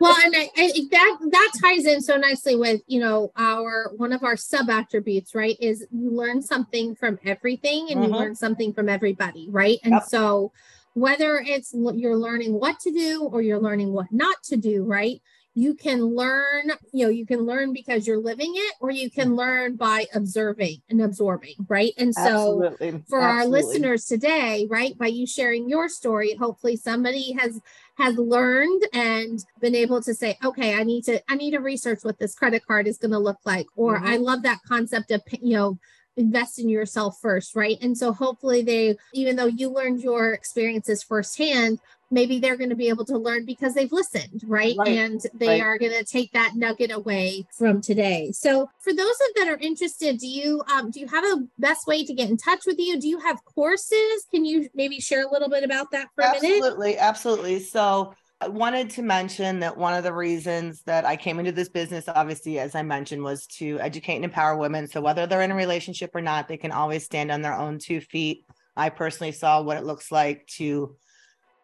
well 0.00 0.16
and 0.24 0.34
I, 0.36 0.48
I, 0.56 0.72
that 0.92 1.18
that 1.32 1.52
ties 1.60 1.86
in 1.86 2.00
so 2.00 2.16
nicely 2.16 2.54
with 2.54 2.80
you 2.86 3.00
know 3.00 3.32
our 3.36 3.90
one 3.96 4.12
of 4.12 4.22
our 4.22 4.36
sub 4.36 4.70
attributes 4.70 5.34
right 5.34 5.56
is 5.60 5.84
you 5.90 6.10
learn 6.10 6.40
something 6.40 6.94
from 6.94 7.18
everything 7.26 7.88
and 7.90 8.00
mm-hmm. 8.00 8.12
you 8.12 8.18
learn 8.18 8.34
something 8.36 8.72
from 8.72 8.88
everybody 8.88 9.48
right 9.50 9.80
and 9.82 9.94
yep. 9.94 10.04
so 10.04 10.52
whether 10.92 11.42
it's 11.44 11.74
you're 11.94 12.16
learning 12.16 12.52
what 12.60 12.78
to 12.78 12.92
do 12.92 13.24
or 13.24 13.42
you're 13.42 13.60
learning 13.60 13.92
what 13.92 14.06
not 14.12 14.40
to 14.44 14.56
do 14.56 14.84
right 14.84 15.20
you 15.54 15.74
can 15.74 16.04
learn, 16.04 16.72
you 16.92 17.04
know, 17.04 17.10
you 17.10 17.24
can 17.24 17.40
learn 17.40 17.72
because 17.72 18.06
you're 18.06 18.18
living 18.18 18.52
it, 18.54 18.74
or 18.80 18.90
you 18.90 19.08
can 19.10 19.36
learn 19.36 19.76
by 19.76 20.06
observing 20.12 20.82
and 20.90 21.00
absorbing, 21.00 21.54
right? 21.68 21.92
And 21.96 22.12
so 22.12 22.64
Absolutely. 22.64 23.02
for 23.08 23.20
Absolutely. 23.20 23.24
our 23.24 23.46
listeners 23.46 24.04
today, 24.04 24.66
right, 24.68 24.98
by 24.98 25.06
you 25.06 25.26
sharing 25.26 25.68
your 25.68 25.88
story, 25.88 26.34
hopefully 26.34 26.76
somebody 26.76 27.32
has 27.38 27.60
has 27.96 28.16
learned 28.16 28.82
and 28.92 29.44
been 29.60 29.76
able 29.76 30.02
to 30.02 30.14
say, 30.14 30.36
okay, 30.44 30.74
I 30.74 30.82
need 30.82 31.04
to, 31.04 31.22
I 31.30 31.36
need 31.36 31.52
to 31.52 31.60
research 31.60 32.00
what 32.02 32.18
this 32.18 32.34
credit 32.34 32.66
card 32.66 32.88
is 32.88 32.98
going 32.98 33.12
to 33.12 33.18
look 33.20 33.38
like. 33.44 33.66
Or 33.76 33.96
mm-hmm. 33.96 34.06
I 34.06 34.16
love 34.16 34.42
that 34.42 34.58
concept 34.66 35.12
of, 35.12 35.22
you 35.40 35.54
know, 35.54 35.78
invest 36.16 36.58
in 36.58 36.68
yourself 36.68 37.18
first, 37.20 37.54
right? 37.54 37.78
And 37.80 37.96
so 37.96 38.12
hopefully 38.12 38.62
they, 38.62 38.96
even 39.12 39.36
though 39.36 39.46
you 39.46 39.68
learned 39.68 40.00
your 40.00 40.32
experiences 40.32 41.04
firsthand, 41.04 41.78
maybe 42.14 42.38
they're 42.38 42.56
going 42.56 42.70
to 42.70 42.76
be 42.76 42.88
able 42.88 43.04
to 43.06 43.18
learn 43.18 43.44
because 43.44 43.74
they've 43.74 43.92
listened, 43.92 44.42
right? 44.46 44.74
right. 44.78 44.88
And 44.88 45.20
they 45.34 45.60
right. 45.60 45.62
are 45.62 45.78
going 45.78 45.92
to 45.92 46.04
take 46.04 46.32
that 46.32 46.52
nugget 46.54 46.92
away 46.92 47.46
from 47.58 47.80
today. 47.80 48.30
So 48.32 48.70
for 48.80 48.94
those 48.94 49.10
of 49.10 49.34
that 49.36 49.48
are 49.48 49.58
interested, 49.58 50.18
do 50.18 50.26
you 50.26 50.62
um, 50.72 50.90
do 50.90 51.00
you 51.00 51.08
have 51.08 51.24
a 51.24 51.42
best 51.58 51.86
way 51.86 52.04
to 52.04 52.14
get 52.14 52.30
in 52.30 52.36
touch 52.36 52.60
with 52.66 52.78
you? 52.78 52.98
Do 52.98 53.08
you 53.08 53.18
have 53.18 53.44
courses? 53.44 54.26
Can 54.30 54.44
you 54.44 54.68
maybe 54.74 55.00
share 55.00 55.26
a 55.26 55.30
little 55.30 55.50
bit 55.50 55.64
about 55.64 55.90
that 55.90 56.08
for 56.14 56.24
absolutely, 56.24 56.48
a 56.48 56.50
minute? 56.50 56.66
Absolutely, 56.66 56.98
absolutely. 56.98 57.58
So 57.60 58.14
I 58.40 58.48
wanted 58.48 58.90
to 58.90 59.02
mention 59.02 59.60
that 59.60 59.76
one 59.76 59.94
of 59.94 60.04
the 60.04 60.12
reasons 60.12 60.82
that 60.82 61.04
I 61.04 61.16
came 61.16 61.38
into 61.38 61.52
this 61.52 61.68
business, 61.68 62.04
obviously, 62.08 62.58
as 62.58 62.74
I 62.74 62.82
mentioned, 62.82 63.22
was 63.22 63.46
to 63.58 63.78
educate 63.80 64.16
and 64.16 64.24
empower 64.24 64.56
women. 64.56 64.86
So 64.86 65.00
whether 65.00 65.26
they're 65.26 65.42
in 65.42 65.50
a 65.50 65.56
relationship 65.56 66.10
or 66.14 66.20
not, 66.20 66.46
they 66.46 66.56
can 66.56 66.70
always 66.70 67.04
stand 67.04 67.30
on 67.30 67.42
their 67.42 67.54
own 67.54 67.78
two 67.78 68.00
feet. 68.00 68.44
I 68.76 68.90
personally 68.90 69.32
saw 69.32 69.62
what 69.62 69.76
it 69.76 69.84
looks 69.84 70.10
like 70.12 70.46
to 70.58 70.96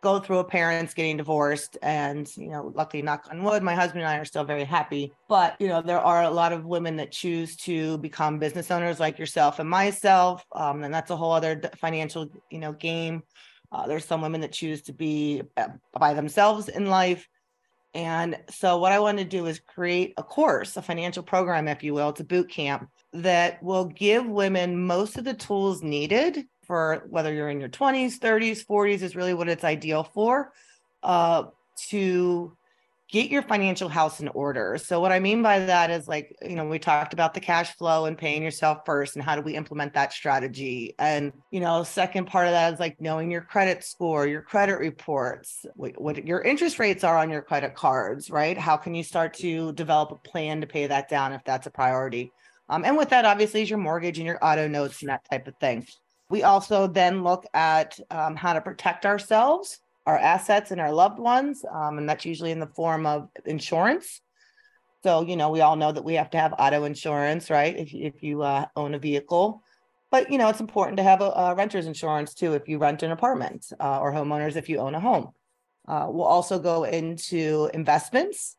go 0.02 0.18
through 0.18 0.38
a 0.38 0.44
parents 0.44 0.94
getting 0.94 1.16
divorced 1.16 1.76
and 1.82 2.34
you 2.36 2.50
know 2.50 2.72
luckily 2.74 3.02
knock 3.02 3.26
on 3.30 3.42
wood 3.42 3.62
my 3.62 3.74
husband 3.74 4.02
and 4.02 4.10
i 4.10 4.16
are 4.16 4.24
still 4.24 4.44
very 4.44 4.64
happy 4.64 5.12
but 5.28 5.56
you 5.60 5.68
know 5.68 5.82
there 5.82 6.00
are 6.00 6.22
a 6.22 6.30
lot 6.30 6.52
of 6.52 6.64
women 6.64 6.96
that 6.96 7.12
choose 7.12 7.56
to 7.56 7.98
become 7.98 8.38
business 8.38 8.70
owners 8.70 9.00
like 9.00 9.18
yourself 9.18 9.58
and 9.58 9.68
myself 9.68 10.44
um, 10.52 10.82
and 10.82 10.92
that's 10.92 11.10
a 11.10 11.16
whole 11.16 11.32
other 11.32 11.60
financial 11.76 12.30
you 12.50 12.58
know 12.58 12.72
game 12.72 13.22
uh, 13.72 13.86
there's 13.86 14.04
some 14.04 14.20
women 14.20 14.40
that 14.40 14.52
choose 14.52 14.82
to 14.82 14.92
be 14.92 15.42
uh, 15.56 15.68
by 15.98 16.14
themselves 16.14 16.68
in 16.68 16.86
life. 16.86 17.28
And 17.94 18.38
so, 18.50 18.78
what 18.78 18.92
I 18.92 19.00
want 19.00 19.18
to 19.18 19.24
do 19.24 19.46
is 19.46 19.58
create 19.60 20.14
a 20.16 20.22
course, 20.22 20.76
a 20.76 20.82
financial 20.82 21.22
program, 21.22 21.66
if 21.68 21.82
you 21.82 21.92
will. 21.94 22.10
It's 22.10 22.20
a 22.20 22.24
boot 22.24 22.48
camp 22.48 22.88
that 23.12 23.60
will 23.62 23.86
give 23.86 24.26
women 24.26 24.86
most 24.86 25.18
of 25.18 25.24
the 25.24 25.34
tools 25.34 25.82
needed 25.82 26.44
for 26.70 27.04
whether 27.10 27.34
you're 27.34 27.50
in 27.50 27.58
your 27.58 27.68
20s, 27.68 28.20
30s, 28.20 28.64
40s, 28.64 29.02
is 29.02 29.16
really 29.16 29.34
what 29.34 29.48
it's 29.48 29.64
ideal 29.64 30.04
for 30.04 30.52
uh, 31.02 31.42
to 31.88 32.56
get 33.10 33.28
your 33.28 33.42
financial 33.42 33.88
house 33.88 34.20
in 34.20 34.28
order. 34.28 34.78
So 34.78 35.00
what 35.00 35.10
I 35.10 35.18
mean 35.18 35.42
by 35.42 35.58
that 35.58 35.90
is 35.90 36.06
like, 36.06 36.32
you 36.42 36.54
know, 36.54 36.64
we 36.64 36.78
talked 36.78 37.12
about 37.12 37.34
the 37.34 37.40
cash 37.40 37.74
flow 37.74 38.04
and 38.04 38.16
paying 38.16 38.40
yourself 38.40 38.82
first 38.86 39.16
and 39.16 39.24
how 39.24 39.34
do 39.34 39.42
we 39.42 39.56
implement 39.56 39.94
that 39.94 40.12
strategy? 40.12 40.94
And, 40.96 41.32
you 41.50 41.58
know, 41.58 41.82
second 41.82 42.28
part 42.28 42.46
of 42.46 42.52
that 42.52 42.72
is 42.74 42.78
like 42.78 43.00
knowing 43.00 43.32
your 43.32 43.40
credit 43.40 43.82
score, 43.82 44.28
your 44.28 44.42
credit 44.42 44.78
reports, 44.78 45.66
what, 45.74 46.24
your 46.24 46.40
interest 46.40 46.78
rates 46.78 47.02
are 47.02 47.18
on 47.18 47.30
your 47.30 47.42
credit 47.42 47.74
cards, 47.74 48.30
right? 48.30 48.56
How 48.56 48.76
can 48.76 48.94
you 48.94 49.02
start 49.02 49.34
to 49.38 49.72
develop 49.72 50.12
a 50.12 50.28
plan 50.28 50.60
to 50.60 50.68
pay 50.68 50.86
that 50.86 51.08
down 51.08 51.32
if 51.32 51.42
that's 51.42 51.66
a 51.66 51.70
priority? 51.70 52.30
Um, 52.68 52.84
and 52.84 52.96
with 52.96 53.08
that, 53.08 53.24
obviously, 53.24 53.62
is 53.62 53.70
your 53.70 53.80
mortgage 53.80 54.18
and 54.18 54.26
your 54.26 54.38
auto 54.40 54.68
notes 54.68 55.02
and 55.02 55.08
that 55.08 55.28
type 55.28 55.48
of 55.48 55.56
thing. 55.56 55.84
We 56.30 56.44
also 56.44 56.86
then 56.86 57.22
look 57.22 57.44
at 57.52 57.98
um, 58.10 58.36
how 58.36 58.54
to 58.54 58.60
protect 58.60 59.04
ourselves 59.04 59.80
our 60.06 60.18
assets 60.18 60.70
and 60.70 60.80
our 60.80 60.92
loved 60.92 61.18
ones. 61.18 61.64
Um, 61.70 61.98
and 61.98 62.08
that's 62.08 62.24
usually 62.24 62.50
in 62.50 62.60
the 62.60 62.66
form 62.66 63.06
of 63.06 63.28
insurance. 63.44 64.20
So, 65.02 65.22
you 65.22 65.36
know, 65.36 65.50
we 65.50 65.60
all 65.60 65.76
know 65.76 65.92
that 65.92 66.04
we 66.04 66.14
have 66.14 66.30
to 66.30 66.38
have 66.38 66.54
auto 66.58 66.84
insurance, 66.84 67.48
right? 67.48 67.76
If, 67.76 67.94
if 67.94 68.22
you 68.22 68.42
uh, 68.42 68.66
own 68.76 68.94
a 68.94 68.98
vehicle. 68.98 69.62
But, 70.10 70.30
you 70.30 70.38
know, 70.38 70.48
it's 70.48 70.60
important 70.60 70.96
to 70.96 71.02
have 71.02 71.20
a, 71.20 71.30
a 71.30 71.54
renter's 71.54 71.86
insurance 71.86 72.34
too 72.34 72.54
if 72.54 72.68
you 72.68 72.78
rent 72.78 73.02
an 73.02 73.12
apartment 73.12 73.66
uh, 73.78 74.00
or 74.00 74.12
homeowners 74.12 74.56
if 74.56 74.68
you 74.68 74.78
own 74.78 74.94
a 74.94 75.00
home. 75.00 75.30
Uh, 75.86 76.06
we'll 76.08 76.26
also 76.26 76.58
go 76.58 76.84
into 76.84 77.70
investments, 77.72 78.56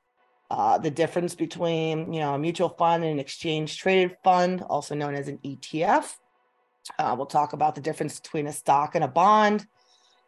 uh, 0.50 0.78
the 0.78 0.90
difference 0.90 1.36
between, 1.36 2.12
you 2.14 2.20
know, 2.22 2.34
a 2.34 2.40
mutual 2.40 2.70
fund 2.70 3.04
and 3.04 3.14
an 3.14 3.20
exchange 3.20 3.78
traded 3.78 4.16
fund, 4.24 4.62
also 4.62 4.96
known 4.96 5.16
as 5.16 5.28
an 5.28 5.38
ETF. 5.40 6.14
Uh, 6.98 7.16
we'll 7.18 7.26
talk 7.26 7.54
about 7.54 7.76
the 7.76 7.82
difference 7.82 8.20
between 8.20 8.48
a 8.48 8.54
stock 8.54 8.96
and 8.96 9.04
a 9.04 9.08
bond 9.08 9.66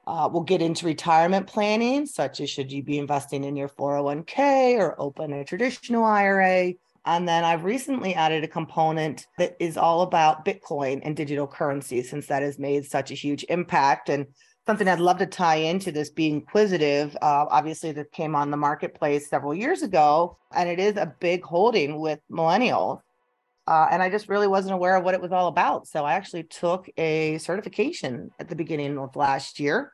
uh, 0.06 0.30
we'll 0.32 0.44
get 0.44 0.62
into 0.62 0.86
retirement 0.86 1.48
planning, 1.48 2.06
such 2.06 2.42
as 2.42 2.50
should 2.50 2.72
you 2.72 2.84
be 2.84 2.98
investing 2.98 3.44
in 3.44 3.56
your 3.56 3.70
401k 3.70 4.78
or 4.78 5.00
open 5.00 5.32
a 5.32 5.46
traditional 5.46 6.04
IRA. 6.04 6.74
And 7.06 7.28
then 7.28 7.44
I've 7.44 7.64
recently 7.64 8.14
added 8.14 8.44
a 8.44 8.48
component 8.48 9.28
that 9.38 9.56
is 9.60 9.78
all 9.78 10.02
about 10.02 10.46
Bitcoin 10.46 11.02
and 11.04 11.16
digital 11.16 11.48
currency, 11.48 12.02
since 12.02 12.28
that 12.28 12.42
has 12.42 12.60
made 12.60 12.86
such 12.86 13.12
a 13.12 13.16
huge 13.16 13.46
impact. 13.50 14.10
And 14.10 14.28
something 14.66 14.88
I'd 14.88 15.00
love 15.00 15.20
to 15.20 15.26
tie 15.26 15.56
into 15.56 15.92
this 15.92 16.10
being 16.10 16.36
inquisitive. 16.36 17.16
Uh, 17.22 17.46
obviously, 17.50 17.92
that 17.94 18.12
came 18.12 18.36
on 18.36 18.52
the 18.52 18.58
marketplace 18.58 19.30
several 19.30 19.54
years 19.54 19.84
ago, 19.84 20.38
and 20.54 20.70
it 20.70 20.80
is 20.80 20.96
a 20.98 21.14
big 21.20 21.44
holding 21.44 22.00
with 22.00 22.20
millennials. 22.32 23.02
Uh, 23.68 23.88
and 23.92 24.04
I 24.04 24.10
just 24.10 24.28
really 24.28 24.48
wasn't 24.48 24.74
aware 24.74 24.96
of 24.96 25.04
what 25.04 25.14
it 25.14 25.22
was 25.22 25.32
all 25.32 25.48
about. 25.48 25.88
So 25.88 26.04
I 26.04 26.14
actually 26.14 26.44
took 26.44 26.90
a 26.98 27.38
certification 27.38 28.30
at 28.40 28.50
the 28.50 28.56
beginning 28.56 28.98
of 28.98 29.16
last 29.16 29.60
year, 29.60 29.94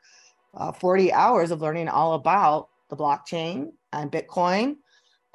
uh, 0.56 0.72
40 0.72 1.14
hours 1.14 1.52
of 1.52 1.62
learning 1.62 1.88
all 1.88 2.14
about 2.14 2.70
the 2.90 2.98
blockchain 2.98 3.68
and 3.94 4.12
Bitcoin. 4.12 4.78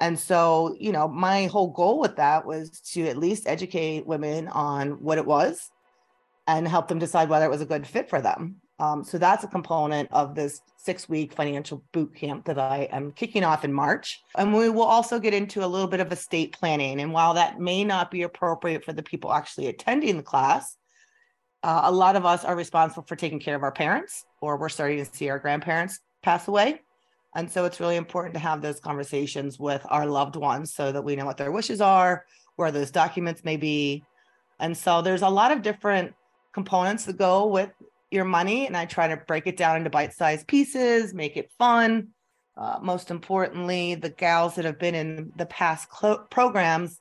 And 0.01 0.19
so, 0.19 0.75
you 0.77 0.91
know, 0.91 1.07
my 1.07 1.45
whole 1.45 1.69
goal 1.69 1.99
with 1.99 2.17
that 2.17 2.45
was 2.45 2.81
to 2.91 3.07
at 3.07 3.17
least 3.17 3.47
educate 3.47 4.05
women 4.05 4.49
on 4.49 5.01
what 5.01 5.17
it 5.17 5.25
was 5.25 5.71
and 6.47 6.67
help 6.67 6.89
them 6.89 6.99
decide 6.99 7.29
whether 7.29 7.45
it 7.45 7.51
was 7.51 7.61
a 7.61 7.65
good 7.65 7.87
fit 7.87 8.09
for 8.09 8.21
them. 8.21 8.57
Um, 8.79 9.03
so 9.03 9.17
that's 9.17 9.43
a 9.43 9.47
component 9.47 10.11
of 10.11 10.35
this 10.35 10.61
six 10.77 11.07
week 11.07 11.33
financial 11.33 11.81
boot 11.93 12.13
camp 12.13 12.45
that 12.45 12.59
I 12.59 12.89
am 12.91 13.11
kicking 13.13 13.43
off 13.43 13.63
in 13.63 13.71
March. 13.71 14.21
And 14.37 14.53
we 14.53 14.69
will 14.69 14.83
also 14.83 15.17
get 15.17 15.33
into 15.33 15.63
a 15.63 15.67
little 15.67 15.87
bit 15.87 16.01
of 16.01 16.11
estate 16.11 16.51
planning. 16.51 16.99
And 16.99 17.13
while 17.13 17.33
that 17.35 17.59
may 17.59 17.83
not 17.83 18.11
be 18.11 18.23
appropriate 18.23 18.83
for 18.83 18.91
the 18.93 19.03
people 19.03 19.31
actually 19.31 19.67
attending 19.67 20.17
the 20.17 20.23
class, 20.23 20.77
uh, 21.63 21.81
a 21.85 21.91
lot 21.91 22.15
of 22.15 22.25
us 22.25 22.43
are 22.43 22.55
responsible 22.55 23.05
for 23.07 23.15
taking 23.15 23.39
care 23.39 23.55
of 23.55 23.63
our 23.63 23.71
parents, 23.71 24.25
or 24.41 24.57
we're 24.57 24.69
starting 24.69 25.03
to 25.03 25.15
see 25.15 25.29
our 25.29 25.39
grandparents 25.39 25.99
pass 26.21 26.47
away. 26.47 26.81
And 27.35 27.51
so 27.51 27.65
it's 27.65 27.79
really 27.79 27.95
important 27.95 28.33
to 28.35 28.39
have 28.39 28.61
those 28.61 28.79
conversations 28.79 29.57
with 29.57 29.81
our 29.89 30.05
loved 30.05 30.35
ones 30.35 30.73
so 30.73 30.91
that 30.91 31.03
we 31.03 31.15
know 31.15 31.25
what 31.25 31.37
their 31.37 31.51
wishes 31.51 31.81
are, 31.81 32.25
where 32.55 32.71
those 32.71 32.91
documents 32.91 33.43
may 33.43 33.57
be. 33.57 34.03
And 34.59 34.77
so 34.77 35.01
there's 35.01 35.21
a 35.21 35.29
lot 35.29 35.51
of 35.51 35.61
different 35.61 36.13
components 36.53 37.03
that 37.05 37.17
go 37.17 37.47
with 37.47 37.69
your 38.11 38.25
money 38.25 38.67
and 38.67 38.77
I 38.77 38.85
try 38.85 39.07
to 39.07 39.17
break 39.17 39.47
it 39.47 39.57
down 39.57 39.77
into 39.77 39.89
bite 39.89 40.13
sized 40.13 40.47
pieces, 40.47 41.13
make 41.13 41.37
it 41.37 41.51
fun. 41.57 42.09
Uh, 42.57 42.79
most 42.81 43.11
importantly, 43.11 43.95
the 43.95 44.09
gals 44.09 44.55
that 44.55 44.65
have 44.65 44.79
been 44.79 44.95
in 44.95 45.31
the 45.35 45.45
past 45.45 45.89
programs 46.31 46.99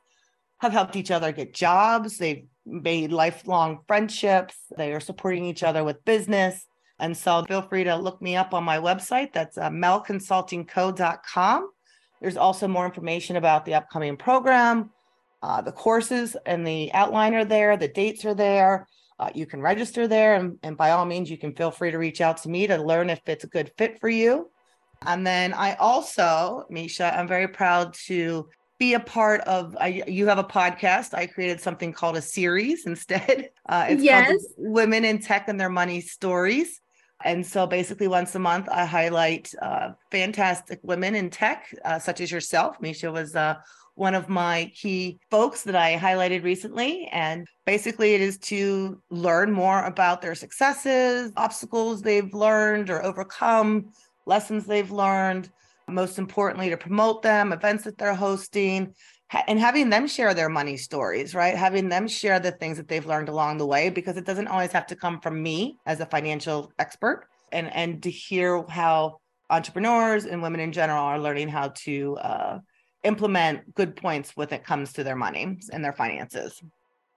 have 0.58 0.72
helped 0.72 0.96
each 0.96 1.12
other 1.12 1.30
get 1.30 1.54
jobs. 1.54 2.18
They've 2.18 2.46
made 2.66 3.12
lifelong 3.12 3.80
friendships. 3.86 4.56
They 4.76 4.92
are 4.92 5.00
supporting 5.00 5.44
each 5.44 5.62
other 5.62 5.84
with 5.84 6.04
business. 6.04 6.66
And 6.98 7.16
so 7.16 7.44
feel 7.44 7.62
free 7.62 7.84
to 7.84 7.96
look 7.96 8.20
me 8.22 8.36
up 8.36 8.54
on 8.54 8.64
my 8.64 8.78
website. 8.78 9.32
That's 9.32 9.58
uh, 9.58 9.70
melconsultingco.com. 9.70 11.70
There's 12.20 12.36
also 12.36 12.66
more 12.66 12.86
information 12.86 13.36
about 13.36 13.64
the 13.64 13.74
upcoming 13.74 14.16
program, 14.16 14.90
uh, 15.42 15.60
the 15.60 15.72
courses 15.72 16.36
and 16.46 16.66
the 16.66 16.90
outline 16.94 17.34
are 17.34 17.44
there, 17.44 17.76
the 17.76 17.88
dates 17.88 18.24
are 18.24 18.34
there 18.34 18.86
uh, 19.18 19.30
you 19.34 19.46
can 19.46 19.60
register 19.60 20.08
there. 20.08 20.34
And, 20.34 20.58
and 20.62 20.76
by 20.76 20.90
all 20.90 21.04
means, 21.04 21.30
you 21.30 21.38
can 21.38 21.54
feel 21.54 21.70
free 21.70 21.90
to 21.90 21.98
reach 21.98 22.20
out 22.20 22.38
to 22.38 22.48
me 22.48 22.66
to 22.66 22.76
learn 22.76 23.10
if 23.10 23.20
it's 23.26 23.44
a 23.44 23.48
good 23.48 23.72
fit 23.78 24.00
for 24.00 24.08
you. 24.08 24.50
And 25.06 25.26
then 25.26 25.52
I 25.52 25.74
also, 25.74 26.64
Misha, 26.70 27.16
I'm 27.16 27.28
very 27.28 27.48
proud 27.48 27.94
to 28.06 28.48
be 28.78 28.94
a 28.94 29.00
part 29.00 29.40
of 29.42 29.76
I, 29.80 30.02
you 30.06 30.26
have 30.26 30.38
a 30.38 30.44
podcast 30.44 31.14
i 31.14 31.26
created 31.26 31.60
something 31.60 31.92
called 31.92 32.16
a 32.16 32.22
series 32.22 32.86
instead 32.92 33.50
uh, 33.68 33.86
it's 33.88 34.02
yes. 34.02 34.26
called 34.28 34.40
women 34.58 35.04
in 35.04 35.20
tech 35.20 35.48
and 35.48 35.60
their 35.60 35.70
money 35.70 36.00
stories 36.00 36.80
and 37.24 37.46
so 37.46 37.66
basically 37.66 38.08
once 38.08 38.34
a 38.34 38.38
month 38.38 38.68
i 38.68 38.84
highlight 38.84 39.54
uh, 39.62 39.90
fantastic 40.10 40.80
women 40.82 41.14
in 41.14 41.30
tech 41.30 41.72
uh, 41.84 41.98
such 41.98 42.20
as 42.20 42.32
yourself 42.32 42.80
misha 42.80 43.10
was 43.10 43.36
uh, 43.36 43.54
one 43.94 44.14
of 44.14 44.28
my 44.28 44.70
key 44.74 45.18
folks 45.30 45.62
that 45.62 45.76
I 45.76 45.96
highlighted 45.96 46.42
recently. 46.42 47.08
And 47.12 47.46
basically, 47.64 48.14
it 48.14 48.20
is 48.20 48.38
to 48.38 49.00
learn 49.10 49.52
more 49.52 49.84
about 49.84 50.20
their 50.20 50.34
successes, 50.34 51.32
obstacles 51.36 52.02
they've 52.02 52.32
learned 52.34 52.90
or 52.90 53.04
overcome, 53.04 53.92
lessons 54.26 54.66
they've 54.66 54.90
learned, 54.90 55.50
most 55.88 56.18
importantly, 56.18 56.70
to 56.70 56.76
promote 56.76 57.22
them, 57.22 57.52
events 57.52 57.84
that 57.84 57.98
they're 57.98 58.14
hosting. 58.14 58.94
And 59.48 59.58
having 59.58 59.90
them 59.90 60.06
share 60.06 60.34
their 60.34 60.48
money 60.48 60.76
stories, 60.76 61.34
right? 61.34 61.56
Having 61.56 61.88
them 61.88 62.06
share 62.06 62.38
the 62.38 62.52
things 62.52 62.76
that 62.76 62.86
they've 62.88 63.06
learned 63.06 63.28
along 63.28 63.58
the 63.58 63.66
way, 63.66 63.90
because 63.90 64.16
it 64.16 64.26
doesn't 64.26 64.48
always 64.48 64.70
have 64.72 64.86
to 64.88 64.96
come 64.96 65.20
from 65.20 65.42
me 65.42 65.78
as 65.86 66.00
a 66.00 66.06
financial 66.06 66.72
expert. 66.78 67.26
And, 67.50 67.72
and 67.72 68.02
to 68.02 68.10
hear 68.10 68.64
how 68.68 69.18
entrepreneurs 69.50 70.24
and 70.24 70.42
women 70.42 70.60
in 70.60 70.72
general 70.72 71.04
are 71.04 71.18
learning 71.18 71.48
how 71.48 71.68
to 71.68 72.16
uh, 72.16 72.58
implement 73.04 73.74
good 73.74 73.96
points 73.96 74.32
when 74.36 74.52
it 74.52 74.64
comes 74.64 74.92
to 74.94 75.04
their 75.04 75.16
money 75.16 75.58
and 75.72 75.84
their 75.84 75.92
finances. 75.92 76.60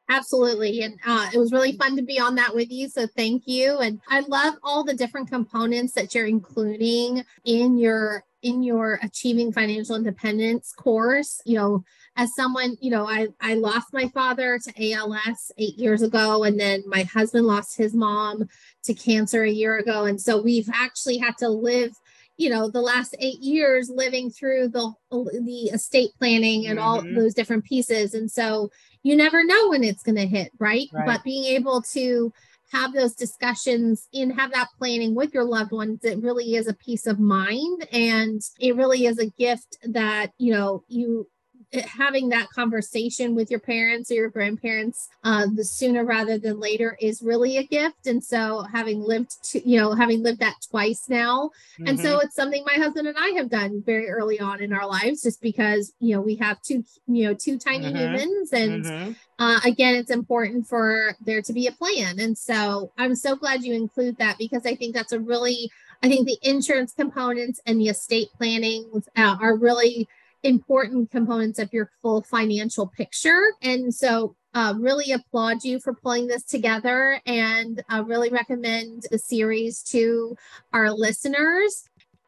Absolutely. 0.09 0.83
And 0.83 0.97
uh, 1.05 1.29
it 1.33 1.37
was 1.37 1.51
really 1.51 1.73
fun 1.73 1.97
to 1.97 2.01
be 2.01 2.19
on 2.19 2.35
that 2.35 2.55
with 2.55 2.71
you. 2.71 2.87
So 2.87 3.07
thank 3.07 3.43
you. 3.45 3.79
And 3.79 3.99
I 4.07 4.21
love 4.21 4.55
all 4.63 4.83
the 4.83 4.93
different 4.93 5.29
components 5.29 5.93
that 5.93 6.15
you're 6.15 6.27
including 6.27 7.25
in 7.43 7.77
your 7.77 8.23
in 8.43 8.61
your 8.61 8.99
achieving 9.01 9.51
financial 9.51 9.95
independence 9.95 10.71
course 10.71 11.41
you 11.43 11.57
know 11.57 11.83
as 12.15 12.35
someone 12.35 12.77
you 12.79 12.91
know 12.91 13.07
i 13.07 13.27
i 13.41 13.55
lost 13.55 13.87
my 13.93 14.07
father 14.09 14.59
to 14.59 14.93
als 14.93 15.51
eight 15.57 15.75
years 15.75 16.03
ago 16.03 16.43
and 16.43 16.59
then 16.59 16.83
my 16.85 17.01
husband 17.03 17.47
lost 17.47 17.75
his 17.75 17.95
mom 17.95 18.47
to 18.83 18.93
cancer 18.93 19.41
a 19.43 19.49
year 19.49 19.79
ago 19.79 20.05
and 20.05 20.21
so 20.21 20.39
we've 20.39 20.69
actually 20.71 21.17
had 21.17 21.35
to 21.35 21.49
live 21.49 21.91
you 22.37 22.49
know 22.49 22.69
the 22.69 22.81
last 22.81 23.15
eight 23.19 23.39
years 23.39 23.89
living 23.89 24.29
through 24.29 24.69
the 24.69 24.93
the 25.11 25.69
estate 25.73 26.11
planning 26.19 26.67
and 26.67 26.79
mm-hmm. 26.79 26.87
all 26.87 27.01
those 27.15 27.33
different 27.33 27.65
pieces 27.65 28.13
and 28.13 28.31
so 28.31 28.69
you 29.03 29.15
never 29.15 29.43
know 29.43 29.69
when 29.69 29.83
it's 29.83 30.03
going 30.03 30.15
to 30.15 30.25
hit 30.25 30.51
right? 30.59 30.87
right 30.93 31.05
but 31.05 31.23
being 31.23 31.45
able 31.45 31.81
to 31.81 32.31
have 32.71 32.93
those 32.93 33.15
discussions 33.15 34.09
and 34.13 34.33
have 34.33 34.51
that 34.51 34.67
planning 34.77 35.15
with 35.15 35.33
your 35.33 35.45
loved 35.45 35.71
ones 35.71 36.03
it 36.03 36.21
really 36.21 36.55
is 36.55 36.67
a 36.67 36.73
peace 36.73 37.07
of 37.07 37.19
mind 37.19 37.87
and 37.91 38.41
it 38.59 38.75
really 38.75 39.05
is 39.05 39.19
a 39.19 39.29
gift 39.31 39.77
that 39.83 40.31
you 40.37 40.53
know 40.53 40.83
you 40.87 41.27
having 41.73 42.29
that 42.29 42.47
conversation 42.49 43.35
with 43.35 43.51
your 43.51 43.59
parents 43.59 44.09
or 44.09 44.13
your 44.13 44.29
grandparents 44.29 45.09
uh, 45.25 45.45
the 45.53 45.63
sooner 45.63 46.05
rather 46.05 46.37
than 46.37 46.59
later 46.59 46.97
is 47.01 47.21
really 47.21 47.57
a 47.57 47.63
gift 47.63 48.07
and 48.07 48.23
so 48.23 48.61
having 48.71 49.01
lived 49.01 49.31
to 49.43 49.67
you 49.67 49.77
know 49.77 49.93
having 49.93 50.23
lived 50.23 50.39
that 50.39 50.55
twice 50.69 51.09
now 51.09 51.49
mm-hmm. 51.73 51.87
and 51.87 51.99
so 51.99 52.13
mm-hmm. 52.15 52.25
it's 52.25 52.35
something 52.35 52.63
my 52.65 52.81
husband 52.81 53.07
and 53.07 53.17
i 53.19 53.29
have 53.29 53.49
done 53.49 53.83
very 53.85 54.09
early 54.09 54.39
on 54.39 54.61
in 54.61 54.71
our 54.71 54.87
lives 54.87 55.23
just 55.23 55.41
because 55.41 55.93
you 55.99 56.15
know 56.15 56.21
we 56.21 56.35
have 56.35 56.61
two 56.61 56.83
you 57.07 57.25
know 57.25 57.33
two 57.33 57.57
tiny 57.57 57.87
mm-hmm. 57.87 57.97
humans 57.97 58.53
and 58.53 58.85
mm-hmm. 58.85 59.11
uh, 59.39 59.59
again 59.65 59.93
it's 59.93 60.11
important 60.11 60.65
for 60.65 61.15
there 61.25 61.41
to 61.41 61.51
be 61.51 61.67
a 61.67 61.71
plan 61.73 62.17
and 62.19 62.37
so 62.37 62.91
i'm 62.97 63.13
so 63.13 63.35
glad 63.35 63.61
you 63.61 63.73
include 63.73 64.17
that 64.17 64.37
because 64.37 64.65
i 64.65 64.73
think 64.73 64.95
that's 64.95 65.11
a 65.11 65.19
really 65.19 65.69
I 66.03 66.09
think 66.09 66.27
the 66.27 66.37
insurance 66.43 66.93
components 66.93 67.59
and 67.65 67.79
the 67.79 67.89
estate 67.89 68.27
planning 68.37 69.03
uh, 69.15 69.37
are 69.41 69.55
really 69.55 70.07
important 70.43 71.11
components 71.11 71.59
of 71.59 71.71
your 71.73 71.91
full 72.01 72.21
financial 72.21 72.87
picture. 72.87 73.41
And 73.61 73.93
so, 73.93 74.35
uh, 74.53 74.73
really 74.79 75.11
applaud 75.11 75.63
you 75.63 75.79
for 75.79 75.93
pulling 75.93 76.25
this 76.25 76.43
together 76.43 77.21
and 77.27 77.83
uh, 77.89 78.03
really 78.03 78.29
recommend 78.29 79.03
the 79.11 79.19
series 79.19 79.83
to 79.83 80.35
our 80.73 80.89
listeners. 80.89 81.87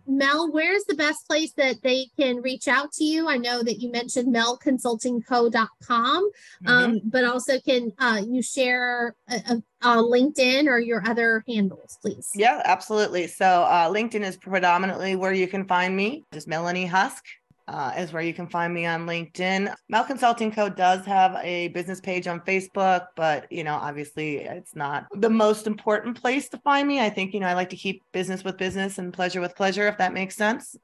Mel, 0.09 0.51
where's 0.51 0.83
the 0.85 0.95
best 0.95 1.27
place 1.27 1.53
that 1.53 1.81
they 1.83 2.07
can 2.19 2.41
reach 2.41 2.67
out 2.67 2.91
to 2.93 3.03
you? 3.03 3.27
I 3.29 3.37
know 3.37 3.61
that 3.61 3.79
you 3.79 3.91
mentioned 3.91 4.35
melconsultingco.com, 4.35 6.29
mm-hmm. 6.29 6.67
um, 6.67 7.01
but 7.05 7.23
also 7.25 7.59
can 7.59 7.91
uh, 7.99 8.21
you 8.27 8.41
share 8.41 9.15
a, 9.29 9.35
a, 9.35 9.63
a, 9.81 9.95
LinkedIn 9.97 10.65
or 10.65 10.79
your 10.79 11.07
other 11.07 11.43
handles, 11.47 11.99
please? 12.01 12.31
Yeah, 12.33 12.61
absolutely. 12.65 13.27
So 13.27 13.45
uh, 13.45 13.89
LinkedIn 13.89 14.21
is 14.21 14.35
predominantly 14.35 15.15
where 15.15 15.33
you 15.33 15.47
can 15.47 15.65
find 15.65 15.95
me, 15.95 16.25
just 16.33 16.47
Melanie 16.47 16.87
Husk 16.87 17.23
uh, 17.69 17.93
is 17.97 18.11
where 18.11 18.23
you 18.23 18.33
can 18.33 18.47
find 18.47 18.73
me 18.73 18.85
on 18.85 19.05
LinkedIn. 19.05 19.73
Mel 19.89 20.03
Consulting 20.03 20.51
Co. 20.51 20.69
does 20.69 21.05
have 21.05 21.35
a 21.43 21.67
business 21.69 22.01
page 22.01 22.27
on 22.27 22.39
Facebook, 22.41 23.07
but 23.15 23.49
you 23.51 23.63
know, 23.63 23.75
obviously, 23.75 24.37
it's 24.37 24.75
not 24.75 25.05
the 25.15 25.29
most 25.29 25.67
important 25.67 26.19
place 26.19 26.49
to 26.49 26.57
find 26.59 26.87
me. 26.87 26.99
I 26.99 27.09
think 27.09 27.33
you 27.33 27.39
know 27.39 27.47
I 27.47 27.53
like 27.53 27.69
to 27.69 27.75
keep 27.75 28.03
business 28.11 28.43
with 28.43 28.57
business 28.57 28.97
and 28.97 29.13
pleasure 29.13 29.39
with 29.39 29.55
pleasure, 29.55 29.87
if 29.87 29.97
that 29.99 30.13
makes 30.13 30.35
sense. 30.35 30.75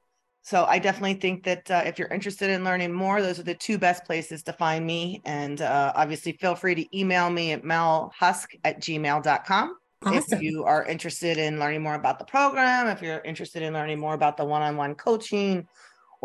So 0.42 0.64
I 0.64 0.78
definitely 0.78 1.14
think 1.14 1.42
that 1.42 1.68
uh, 1.68 1.82
if 1.84 1.98
you're 1.98 2.06
interested 2.06 2.50
in 2.50 2.62
learning 2.62 2.92
more, 2.92 3.20
those 3.20 3.40
are 3.40 3.42
the 3.42 3.54
two 3.54 3.78
best 3.78 4.04
places 4.04 4.44
to 4.44 4.52
find 4.52 4.86
me. 4.86 5.20
And 5.24 5.60
uh, 5.60 5.92
obviously, 5.96 6.32
feel 6.32 6.54
free 6.54 6.76
to 6.76 6.96
email 6.96 7.28
me 7.30 7.50
at 7.50 7.64
melhusk 7.64 8.46
at 8.62 8.80
gmail.com. 8.80 9.76
Awesome. 10.04 10.24
If 10.30 10.42
you 10.42 10.62
are 10.62 10.84
interested 10.84 11.36
in 11.36 11.58
learning 11.58 11.82
more 11.82 11.96
about 11.96 12.20
the 12.20 12.24
program, 12.26 12.86
if 12.86 13.02
you're 13.02 13.22
interested 13.22 13.62
in 13.62 13.72
learning 13.72 13.98
more 13.98 14.14
about 14.14 14.36
the 14.36 14.44
one 14.44 14.62
on 14.62 14.76
one 14.76 14.94
coaching 14.94 15.66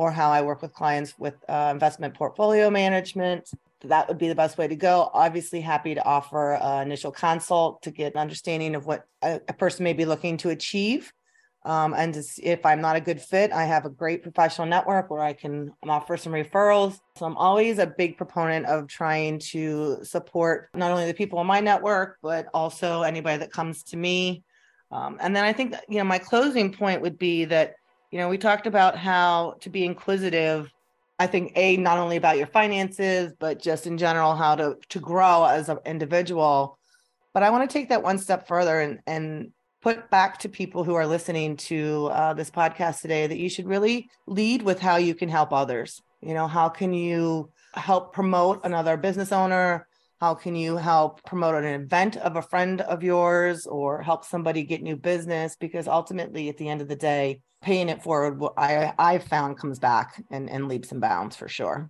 or 0.02 0.12
how 0.12 0.32
I 0.32 0.42
work 0.42 0.64
with 0.64 0.74
clients 0.74 1.14
with 1.20 1.36
uh, 1.48 1.70
investment 1.72 2.16
portfolio 2.16 2.72
management. 2.72 3.48
That 3.84 4.08
would 4.08 4.18
be 4.18 4.30
the 4.30 4.36
best 4.36 4.58
way 4.58 4.68
to 4.68 4.76
go. 4.76 5.12
Obviously, 5.14 5.62
happy 5.62 5.94
to 5.94 6.04
offer 6.04 6.54
an 6.56 6.88
initial 6.88 7.12
consult 7.12 7.84
to 7.84 7.92
get 7.92 8.16
an 8.16 8.20
understanding 8.20 8.74
of 8.74 8.88
what 8.88 9.06
a, 9.22 9.40
person 9.60 9.84
may 9.84 9.94
be 9.94 10.06
looking 10.06 10.38
to 10.38 10.50
achieve. 10.50 11.14
Um, 11.66 11.94
and 11.94 12.18
if 12.42 12.66
I'm 12.66 12.82
not 12.82 12.96
a 12.96 13.00
good 13.00 13.22
fit, 13.22 13.52
I 13.52 13.66
have 13.66 13.86
a 13.86 13.92
great 13.92 14.24
professional 14.24 14.66
network 14.66 15.12
where 15.12 15.22
I 15.22 15.34
can 15.34 15.72
offer 15.88 16.18
some 16.18 16.34
referrals. 16.34 16.98
So 17.16 17.28
I'm 17.28 17.38
always 17.38 17.78
a 17.78 17.86
big 17.86 18.18
proponent 18.18 18.66
of 18.66 18.88
trying 18.88 19.38
to 19.52 20.00
support 20.02 20.70
not 20.74 20.90
only 20.90 21.06
the 21.06 21.14
people 21.14 21.40
in 21.42 21.46
my 21.46 21.60
network, 21.60 22.18
but 22.24 22.48
also 22.56 23.04
anybody 23.04 23.38
that 23.38 23.52
comes 23.52 23.84
to 23.84 23.98
me. 23.98 24.44
Um, 24.90 25.20
and 25.22 25.36
then 25.36 25.46
I 25.46 25.54
think 25.54 25.74
that, 25.74 25.86
you 25.88 26.00
know, 26.00 26.04
my 26.06 26.18
closing 26.18 26.74
point 26.74 27.04
would 27.04 27.20
be 27.20 27.46
that 27.46 27.76
you 28.12 28.18
know, 28.18 28.30
we 28.30 28.38
talked 28.38 28.68
about 28.68 28.98
how 28.98 29.56
to 29.62 29.70
be 29.70 29.86
inquisitive. 29.86 30.70
I 31.18 31.28
think 31.28 31.54
a 31.56 31.78
not 31.78 31.98
only 31.98 32.18
about 32.18 32.38
your 32.38 32.48
finances, 32.48 33.34
but 33.40 33.62
just 33.62 33.88
in 33.88 33.98
general 33.98 34.36
how 34.36 34.56
to 34.56 34.76
to 34.90 35.00
grow 35.00 35.46
as 35.46 35.70
an 35.70 35.80
individual. 35.86 36.78
But 37.34 37.44
I 37.44 37.50
want 37.50 37.70
to 37.70 37.74
take 37.74 37.90
that 37.90 38.04
one 38.04 38.18
step 38.18 38.48
further 38.48 38.82
and 38.82 39.00
and 39.08 39.52
put 39.82 40.10
back 40.12 40.38
to 40.40 40.50
people 40.50 40.84
who 40.84 40.94
are 40.94 41.08
listening 41.08 41.58
to 41.58 42.08
uh, 42.12 42.34
this 42.34 42.52
podcast 42.52 43.02
today 43.02 43.26
that 43.26 43.40
you 43.40 43.50
should 43.50 43.68
really 43.68 44.10
lead 44.28 44.62
with 44.62 44.80
how 44.80 44.98
you 44.98 45.16
can 45.16 45.30
help 45.30 45.52
others. 45.52 46.02
You 46.22 46.34
know, 46.36 46.48
how 46.48 46.70
can 46.70 46.94
you 46.94 47.50
help 47.74 48.14
promote 48.14 48.62
another 48.64 48.96
business 48.98 49.32
owner? 49.32 49.88
How 50.22 50.36
can 50.36 50.56
you 50.56 50.78
help 50.78 51.24
promote 51.24 51.56
an 51.56 51.66
event 51.66 52.16
of 52.18 52.36
a 52.36 52.44
friend 52.44 52.82
of 52.82 53.02
yours 53.02 53.66
or 53.66 54.04
help 54.04 54.24
somebody 54.24 54.62
get 54.62 54.84
new 54.84 54.96
business? 54.96 55.58
Because 55.60 55.88
ultimately, 55.88 56.48
at 56.48 56.58
the 56.58 56.70
end 56.70 56.80
of 56.80 56.88
the 56.88 56.96
day, 56.96 57.42
paying 57.64 57.90
it 57.90 58.04
forward, 58.04 58.40
I 58.56 58.94
I 59.00 59.18
found 59.18 59.58
comes 59.58 59.80
back 59.80 60.24
and, 60.30 60.48
and 60.48 60.68
leaps 60.68 60.92
and 60.92 61.02
bounds 61.02 61.36
for 61.36 61.48
sure. 61.48 61.90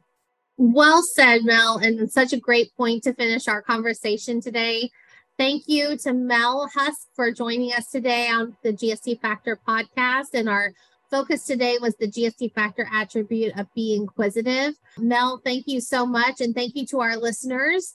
Well 0.56 1.04
said, 1.04 1.44
Mel, 1.44 1.80
and 1.80 2.10
such 2.10 2.32
a 2.32 2.40
great 2.40 2.74
point 2.78 3.04
to 3.04 3.14
finish 3.14 3.50
our 3.50 3.62
conversation 3.62 4.40
today. 4.40 4.92
Thank 5.38 5.64
you 5.68 5.98
to 5.98 6.14
Mel 6.14 6.70
Husk 6.74 7.08
for 7.14 7.32
joining 7.32 7.74
us 7.74 7.88
today 7.88 8.30
on 8.30 8.56
the 8.64 8.72
GSD 8.72 9.20
Factor 9.20 9.60
podcast. 9.68 10.36
And 10.36 10.48
our 10.48 10.72
focus 11.10 11.46
today 11.46 11.78
was 11.82 11.96
the 11.96 12.08
GSD 12.08 12.54
Factor 12.54 12.88
attribute 12.92 13.58
of 13.58 13.68
being 13.76 14.04
inquisitive. 14.04 14.76
Mel, 14.98 15.42
thank 15.44 15.68
you 15.68 15.82
so 15.82 16.06
much. 16.06 16.40
And 16.40 16.56
thank 16.56 16.76
you 16.76 16.86
to 16.88 17.02
our 17.02 17.18
listeners. 17.18 17.94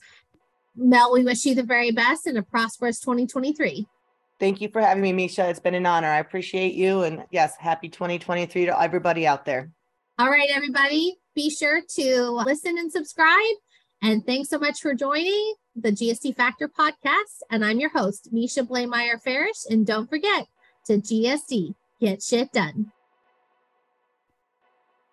Mel, 0.77 1.13
we 1.13 1.25
wish 1.25 1.45
you 1.45 1.55
the 1.55 1.63
very 1.63 1.91
best 1.91 2.27
and 2.27 2.39
a 2.39 2.43
prosperous 2.43 3.01
2023. 3.01 3.87
Thank 4.39 4.61
you 4.61 4.69
for 4.69 4.83
having 4.83 5.03
me, 5.03 5.13
Misha. 5.13 5.49
It's 5.49 5.61
been 5.61 5.75
an 5.75 5.87
honor. 5.87 6.09
I 6.09 6.19
appreciate 6.19 6.75
you. 6.75 7.03
And 7.03 7.25
yes, 7.31 7.57
happy 7.59 7.89
2023 7.89 8.67
to 8.67 8.81
everybody 8.81 9.27
out 9.27 9.47
there. 9.47 9.71
All 10.19 10.31
right, 10.31 10.49
everybody, 10.53 11.17
be 11.35 11.51
sure 11.51 11.81
to 11.97 12.31
listen 12.47 12.79
and 12.79 12.93
subscribe. 12.93 13.57
And 14.03 14.25
thanks 14.27 14.51
so 14.51 14.59
much 14.59 14.81
for 14.81 14.95
joining 14.95 15.55
the 15.75 15.91
GSD 15.91 16.37
Factor 16.37 16.69
podcast. 16.69 17.43
And 17.51 17.65
I'm 17.65 17.81
your 17.81 17.91
host, 17.91 18.29
Misha 18.31 18.63
Blameyer 18.63 19.21
Farish. 19.23 19.65
And 19.71 19.87
don't 19.87 20.09
forget 20.09 20.47
to 20.87 20.99
GSD, 20.99 21.75
get 22.01 22.23
shit 22.23 22.53
done. 22.53 22.93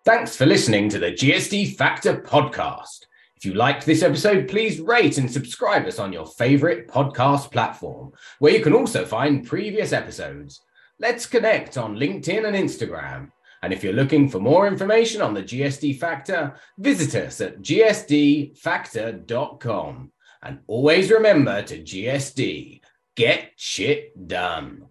Thanks 0.04 0.36
for 0.36 0.44
listening 0.44 0.90
to 0.90 0.98
the 0.98 1.12
GSD 1.12 1.76
Factor 1.76 2.16
podcast. 2.16 3.06
If 3.36 3.44
you 3.44 3.54
liked 3.54 3.84
this 3.84 4.02
episode, 4.02 4.48
please 4.48 4.80
rate 4.80 5.18
and 5.18 5.30
subscribe 5.30 5.86
us 5.86 5.98
on 5.98 6.12
your 6.12 6.26
favorite 6.26 6.88
podcast 6.88 7.50
platform, 7.50 8.12
where 8.38 8.52
you 8.52 8.62
can 8.62 8.72
also 8.72 9.04
find 9.04 9.46
previous 9.46 9.92
episodes. 9.92 10.60
Let's 11.00 11.26
connect 11.26 11.76
on 11.76 11.96
LinkedIn 11.96 12.46
and 12.46 12.56
Instagram. 12.56 13.32
And 13.62 13.72
if 13.72 13.82
you're 13.82 13.92
looking 13.92 14.28
for 14.28 14.38
more 14.40 14.68
information 14.68 15.22
on 15.22 15.34
the 15.34 15.42
GSD 15.42 15.98
Factor, 15.98 16.54
visit 16.78 17.14
us 17.14 17.40
at 17.40 17.60
gsdfactor.com. 17.60 20.12
And 20.42 20.58
always 20.66 21.10
remember 21.10 21.62
to 21.62 21.82
GSD, 21.82 22.82
get 23.16 23.52
shit 23.56 24.28
done. 24.28 24.84